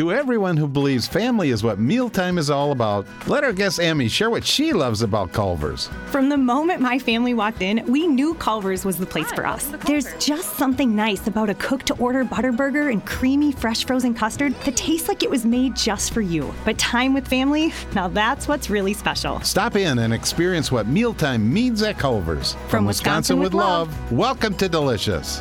To 0.01 0.11
everyone 0.11 0.57
who 0.57 0.67
believes 0.67 1.07
family 1.07 1.51
is 1.51 1.63
what 1.63 1.77
mealtime 1.77 2.39
is 2.39 2.49
all 2.49 2.71
about, 2.71 3.05
let 3.27 3.43
our 3.43 3.53
guest 3.53 3.79
Emmy 3.79 4.07
share 4.07 4.31
what 4.31 4.43
she 4.43 4.73
loves 4.73 5.03
about 5.03 5.31
Culver's. 5.31 5.91
From 6.07 6.27
the 6.27 6.37
moment 6.37 6.81
my 6.81 6.97
family 6.97 7.35
walked 7.35 7.61
in, 7.61 7.85
we 7.85 8.07
knew 8.07 8.33
Culver's 8.33 8.83
was 8.83 8.97
the 8.97 9.05
place 9.05 9.31
for 9.31 9.45
us. 9.45 9.67
There's 9.85 10.11
just 10.17 10.57
something 10.57 10.95
nice 10.95 11.27
about 11.27 11.51
a 11.51 11.53
cook 11.53 11.83
to 11.83 11.93
order 11.97 12.23
butter 12.23 12.51
burger 12.51 12.89
and 12.89 13.05
creamy 13.05 13.51
fresh 13.51 13.85
frozen 13.85 14.15
custard 14.15 14.55
that 14.61 14.75
tastes 14.75 15.07
like 15.07 15.21
it 15.21 15.29
was 15.29 15.45
made 15.45 15.75
just 15.75 16.13
for 16.13 16.21
you. 16.21 16.51
But 16.65 16.79
time 16.79 17.13
with 17.13 17.27
family, 17.27 17.71
now 17.93 18.07
that's 18.07 18.47
what's 18.47 18.71
really 18.71 18.95
special. 18.95 19.39
Stop 19.41 19.75
in 19.75 19.99
and 19.99 20.15
experience 20.15 20.71
what 20.71 20.87
mealtime 20.87 21.53
means 21.53 21.83
at 21.83 21.99
Culver's. 21.99 22.53
From, 22.53 22.69
From 22.69 22.85
Wisconsin, 22.87 23.37
Wisconsin, 23.37 23.39
with 23.39 23.53
love, 23.53 23.89
love, 23.89 24.11
welcome 24.11 24.55
to 24.55 24.67
Delicious. 24.67 25.39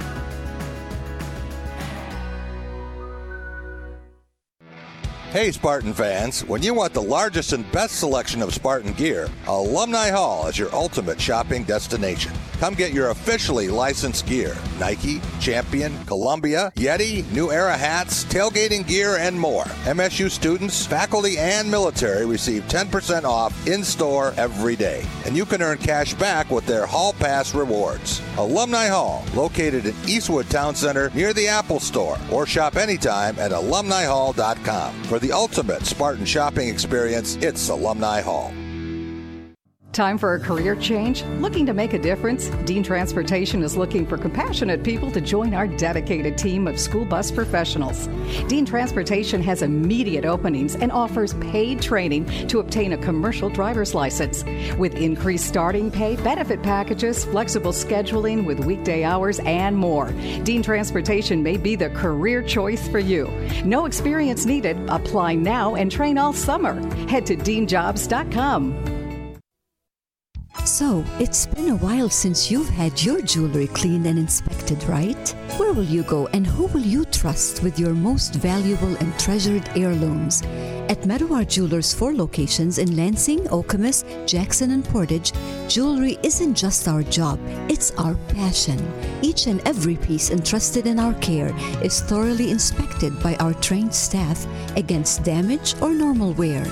Hey, 5.33 5.53
Spartan 5.53 5.95
fans, 5.95 6.45
when 6.45 6.61
you 6.61 6.75
want 6.75 6.93
the 6.93 7.01
largest 7.01 7.53
and 7.53 7.71
best 7.71 8.01
selection 8.01 8.43
of 8.43 8.53
Spartan 8.53 8.95
gear, 8.95 9.29
Alumni 9.47 10.11
Hall 10.11 10.49
is 10.49 10.59
your 10.59 10.75
ultimate 10.75 11.21
shopping 11.21 11.63
destination. 11.63 12.33
Come 12.61 12.75
get 12.75 12.93
your 12.93 13.09
officially 13.09 13.69
licensed 13.69 14.27
gear 14.27 14.55
Nike, 14.79 15.23
Champion, 15.41 15.97
Columbia, 16.05 16.71
Yeti, 16.77 17.31
New 17.33 17.51
Era 17.51 17.75
hats, 17.75 18.25
tailgating 18.27 18.87
gear, 18.87 19.17
and 19.17 19.39
more. 19.39 19.65
MSU 19.85 20.31
students, 20.31 20.85
faculty, 20.85 21.39
and 21.39 21.71
military 21.71 22.27
receive 22.27 22.63
10% 22.65 23.25
off 23.25 23.67
in 23.67 23.83
store 23.83 24.35
every 24.37 24.77
day. 24.77 25.07
And 25.25 25.35
you 25.35 25.47
can 25.47 25.63
earn 25.63 25.79
cash 25.79 26.13
back 26.13 26.51
with 26.51 26.67
their 26.67 26.85
Hall 26.85 27.15
Pass 27.15 27.55
rewards. 27.55 28.21
Alumni 28.37 28.89
Hall, 28.89 29.25
located 29.35 29.87
in 29.87 29.95
Eastwood 30.07 30.51
Town 30.51 30.75
Center 30.75 31.09
near 31.15 31.33
the 31.33 31.49
Apple 31.49 31.81
Store, 31.81 32.19
or 32.31 32.45
shop 32.45 32.77
anytime 32.77 33.39
at 33.39 33.53
alumnihall.com. 33.53 35.03
For 35.05 35.19
the 35.19 35.33
ultimate 35.33 35.87
Spartan 35.87 36.27
shopping 36.27 36.69
experience, 36.69 37.37
it's 37.37 37.71
Alumni 37.71 38.21
Hall. 38.21 38.53
Time 39.93 40.19
for 40.19 40.35
a 40.35 40.41
career 40.41 40.77
change? 40.77 41.25
Looking 41.41 41.67
to 41.67 41.75
make 41.75 41.95
a 41.95 41.99
difference? 41.99 42.47
Dean 42.65 42.85
Transportation 42.85 43.61
is 43.65 43.77
looking 43.77 44.07
for 44.07 44.17
compassionate 44.17 44.85
people 44.85 45.11
to 45.11 45.21
join 45.21 45.53
our 45.53 45.67
dedicated 45.67 46.39
team 46.39 46.69
of 46.69 46.79
school 46.79 47.05
bus 47.05 47.33
professionals. 47.33 48.07
Dean 48.47 48.65
Transportation 48.65 49.43
has 49.43 49.63
immediate 49.63 50.25
openings 50.25 50.77
and 50.77 50.93
offers 50.93 51.35
paid 51.35 51.83
training 51.83 52.25
to 52.47 52.61
obtain 52.61 52.93
a 52.93 52.99
commercial 52.99 53.51
driver's 53.51 53.93
license. 53.93 54.45
With 54.79 54.95
increased 54.95 55.49
starting 55.49 55.91
pay, 55.91 56.15
benefit 56.15 56.63
packages, 56.63 57.25
flexible 57.25 57.73
scheduling 57.73 58.45
with 58.45 58.65
weekday 58.65 59.03
hours, 59.03 59.41
and 59.41 59.77
more, 59.77 60.13
Dean 60.45 60.63
Transportation 60.63 61.43
may 61.43 61.57
be 61.57 61.75
the 61.75 61.91
career 61.91 62.45
choice 62.45 62.87
for 62.87 63.01
you. 63.01 63.27
No 63.65 63.87
experience 63.87 64.47
needed. 64.47 64.77
Apply 64.89 65.35
now 65.35 65.75
and 65.75 65.91
train 65.91 66.17
all 66.17 66.33
summer. 66.33 66.81
Head 67.09 67.27
to 67.27 67.37
deanjobs.com. 67.37 69.00
So, 70.81 71.05
it's 71.19 71.45
been 71.45 71.69
a 71.69 71.77
while 71.77 72.09
since 72.09 72.51
you've 72.51 72.71
had 72.71 73.03
your 73.03 73.21
jewelry 73.21 73.67
cleaned 73.67 74.07
and 74.07 74.19
inspected, 74.19 74.83
right? 74.85 75.29
Where 75.59 75.75
will 75.75 75.85
you 75.85 76.03
go 76.05 76.27
and 76.29 76.47
who 76.47 76.69
will 76.69 76.81
you 76.81 77.05
trust 77.05 77.63
with 77.63 77.79
your 77.79 77.93
most 77.93 78.37
valuable 78.37 78.97
and 78.97 79.19
treasured 79.19 79.69
heirlooms? 79.77 80.41
At 80.89 81.03
Medawar 81.03 81.47
Jewelers' 81.47 81.93
four 81.93 82.15
locations 82.15 82.79
in 82.79 82.97
Lansing, 82.97 83.41
Okemos, 83.49 84.27
Jackson, 84.27 84.71
and 84.71 84.83
Portage, 84.83 85.35
jewelry 85.69 86.17
isn't 86.23 86.55
just 86.55 86.89
our 86.89 87.03
job, 87.03 87.39
it's 87.69 87.91
our 87.99 88.15
passion. 88.29 88.81
Each 89.21 89.49
and 89.49 89.61
every 89.69 89.97
piece 89.97 90.31
entrusted 90.31 90.87
in 90.87 90.99
our 90.99 91.13
care 91.21 91.55
is 91.85 92.01
thoroughly 92.01 92.51
inspected 92.51 93.13
by 93.23 93.35
our 93.37 93.53
trained 93.53 93.95
staff 93.95 94.47
against 94.79 95.25
damage 95.25 95.75
or 95.83 95.93
normal 95.93 96.33
wear. 96.33 96.65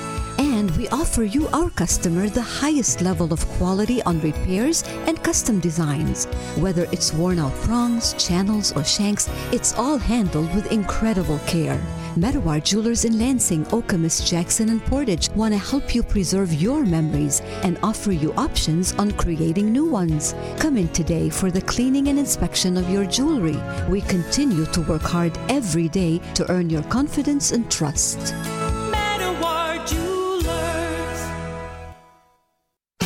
And 0.68 0.76
we 0.76 0.88
offer 0.88 1.22
you, 1.22 1.48
our 1.48 1.70
customer, 1.70 2.28
the 2.28 2.42
highest 2.42 3.00
level 3.00 3.32
of 3.32 3.48
quality 3.56 4.02
on 4.02 4.20
repairs 4.20 4.84
and 5.06 5.22
custom 5.22 5.60
designs. 5.60 6.26
Whether 6.58 6.84
it's 6.92 7.14
worn 7.14 7.38
out 7.38 7.54
prongs, 7.62 8.12
channels, 8.22 8.76
or 8.76 8.84
shanks, 8.84 9.30
it's 9.50 9.72
all 9.72 9.96
handled 9.96 10.54
with 10.54 10.70
incredible 10.70 11.38
care. 11.46 11.80
Medawar 12.16 12.62
Jewelers 12.62 13.06
in 13.06 13.18
Lansing, 13.18 13.64
Okemos, 13.66 14.28
Jackson, 14.28 14.68
and 14.68 14.84
Portage 14.84 15.30
want 15.30 15.54
to 15.54 15.58
help 15.58 15.94
you 15.94 16.02
preserve 16.02 16.52
your 16.52 16.84
memories 16.84 17.40
and 17.62 17.78
offer 17.82 18.12
you 18.12 18.34
options 18.34 18.92
on 18.98 19.12
creating 19.12 19.72
new 19.72 19.86
ones. 19.86 20.34
Come 20.58 20.76
in 20.76 20.88
today 20.88 21.30
for 21.30 21.50
the 21.50 21.62
cleaning 21.62 22.08
and 22.08 22.18
inspection 22.18 22.76
of 22.76 22.90
your 22.90 23.06
jewelry. 23.06 23.56
We 23.88 24.02
continue 24.02 24.66
to 24.66 24.82
work 24.82 25.00
hard 25.00 25.38
every 25.48 25.88
day 25.88 26.18
to 26.34 26.50
earn 26.52 26.68
your 26.68 26.82
confidence 26.82 27.52
and 27.52 27.70
trust. 27.70 28.34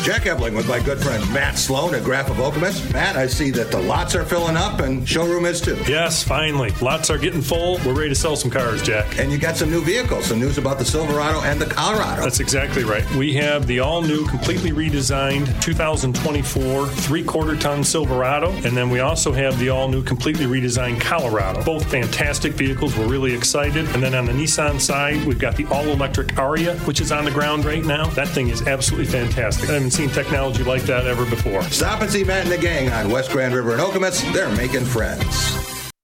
Jack 0.03 0.25
Ebling 0.25 0.53
with 0.53 0.67
my 0.67 0.81
good 0.81 1.01
friend 1.01 1.23
Matt 1.33 1.57
Sloan 1.57 1.95
at 1.95 2.03
Graff 2.03 2.29
of 2.29 2.35
Okemos. 2.35 2.91
Matt, 2.91 3.15
I 3.15 3.25
see 3.25 3.51
that 3.51 3.71
the 3.71 3.79
lots 3.79 4.15
are 4.15 4.25
filling 4.25 4.57
up 4.57 4.81
and 4.81 5.07
showroom 5.07 5.45
is 5.45 5.61
too. 5.61 5.81
Yes, 5.87 6.21
finally. 6.21 6.71
Lots 6.81 7.09
are 7.09 7.17
getting 7.17 7.41
full. 7.41 7.79
We're 7.85 7.93
ready 7.93 8.09
to 8.09 8.15
sell 8.15 8.35
some 8.35 8.51
cars, 8.51 8.83
Jack. 8.83 9.17
And 9.17 9.31
you 9.31 9.37
got 9.37 9.55
some 9.55 9.71
new 9.71 9.81
vehicles, 9.81 10.25
some 10.25 10.41
news 10.41 10.57
about 10.57 10.77
the 10.77 10.83
Silverado 10.83 11.39
and 11.43 11.59
the 11.59 11.67
Colorado. 11.67 12.21
That's 12.21 12.41
exactly 12.41 12.83
right. 12.83 13.09
We 13.15 13.33
have 13.35 13.65
the 13.65 13.79
all 13.79 14.01
new, 14.01 14.27
completely 14.27 14.71
redesigned 14.71 15.61
2024 15.61 16.87
three 16.87 17.23
quarter 17.23 17.55
ton 17.55 17.81
Silverado. 17.81 18.51
And 18.51 18.75
then 18.75 18.89
we 18.89 18.99
also 18.99 19.31
have 19.31 19.57
the 19.57 19.69
all 19.69 19.87
new, 19.87 20.03
completely 20.03 20.47
redesigned 20.47 20.99
Colorado. 20.99 21.63
Both 21.63 21.89
fantastic 21.89 22.51
vehicles. 22.53 22.97
We're 22.97 23.07
really 23.07 23.33
excited. 23.33 23.87
And 23.95 24.03
then 24.03 24.15
on 24.15 24.25
the 24.25 24.33
Nissan 24.33 24.81
side, 24.81 25.23
we've 25.23 25.39
got 25.39 25.55
the 25.55 25.65
all 25.67 25.87
electric 25.87 26.27
Ariya, 26.33 26.77
which 26.85 26.99
is 26.99 27.13
on 27.13 27.23
the 27.23 27.31
ground 27.31 27.63
right 27.63 27.85
now. 27.85 28.07
That 28.07 28.27
thing 28.27 28.49
is 28.49 28.67
absolutely 28.67 29.07
fantastic. 29.09 29.69
I 29.69 29.73
haven't 29.75 29.92
seen 29.93 30.09
technology 30.09 30.63
like 30.63 30.81
that 30.83 31.05
ever 31.05 31.25
before. 31.25 31.61
Stop 31.63 32.01
and 32.01 32.09
see 32.11 32.23
Matt 32.23 32.43
and 32.43 32.51
the 32.51 32.57
gang 32.57 32.91
on 32.91 33.09
West 33.11 33.31
Grand 33.31 33.53
River 33.53 33.73
and 33.73 33.81
Okemos. 33.81 34.33
They're 34.33 34.53
making 34.55 34.85
friends. 34.85 35.62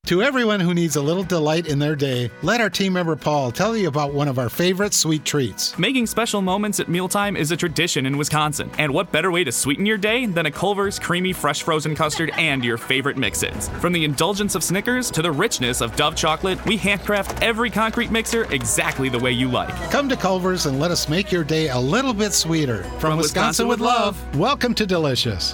To 0.10 0.24
everyone 0.24 0.60
who 0.60 0.74
needs 0.74 0.96
a 0.96 1.02
little 1.04 1.22
delight 1.22 1.68
in 1.68 1.78
their 1.78 1.96
day, 1.96 2.32
let 2.42 2.62
our 2.62 2.70
team 2.72 2.94
member 2.94 3.16
Paul 3.16 3.52
tell 3.52 3.78
you 3.78 3.88
about 3.88 4.12
one 4.12 4.28
of 4.28 4.40
our 4.40 4.50
favorite 4.50 4.96
sweet 4.96 5.24
treats. 5.24 5.78
Making 5.78 6.08
special 6.08 6.42
moments 6.42 6.80
at 6.80 6.90
mealtime 6.90 7.38
is 7.38 7.52
a 7.52 7.56
tradition 7.56 8.08
in 8.08 8.18
Wisconsin. 8.18 8.72
And 8.80 8.92
what 8.92 9.12
better 9.12 9.30
way 9.30 9.44
to 9.44 9.52
sweeten 9.52 9.86
your 9.86 10.00
day 10.00 10.26
than 10.26 10.48
a 10.48 10.52
Culver's 10.52 10.98
creamy 10.98 11.32
fresh 11.32 11.62
frozen 11.62 11.94
custard 11.94 12.32
and 12.38 12.66
your 12.66 12.80
favorite 12.80 13.18
mix-ins? 13.18 13.70
From 13.70 13.94
the 13.94 14.04
indulgence 14.04 14.56
of 14.56 14.64
Snickers 14.64 15.12
to 15.12 15.22
the 15.22 15.32
richness 15.32 15.80
of 15.80 15.96
Dove 15.96 16.16
chocolate, 16.16 16.66
we 16.66 16.76
handcraft 16.76 17.44
every 17.44 17.70
concrete 17.70 18.10
mixer 18.10 18.52
exactly 18.52 19.10
the 19.10 19.20
way 19.20 19.32
you 19.32 19.48
like. 19.48 19.76
Come 19.92 20.10
to 20.10 20.16
Culver's 20.16 20.66
and 20.66 20.80
let 20.80 20.90
us 20.90 21.08
make 21.08 21.32
your 21.32 21.44
day 21.44 21.68
a 21.68 21.78
little 21.78 22.16
bit 22.16 22.34
sweeter. 22.34 22.82
From, 22.82 23.00
From 23.00 23.18
Wisconsin, 23.18 23.68
Wisconsin, 23.68 23.68
with 23.68 23.80
love, 23.80 24.36
welcome 24.36 24.74
to 24.74 24.88
Delicious. 24.88 25.54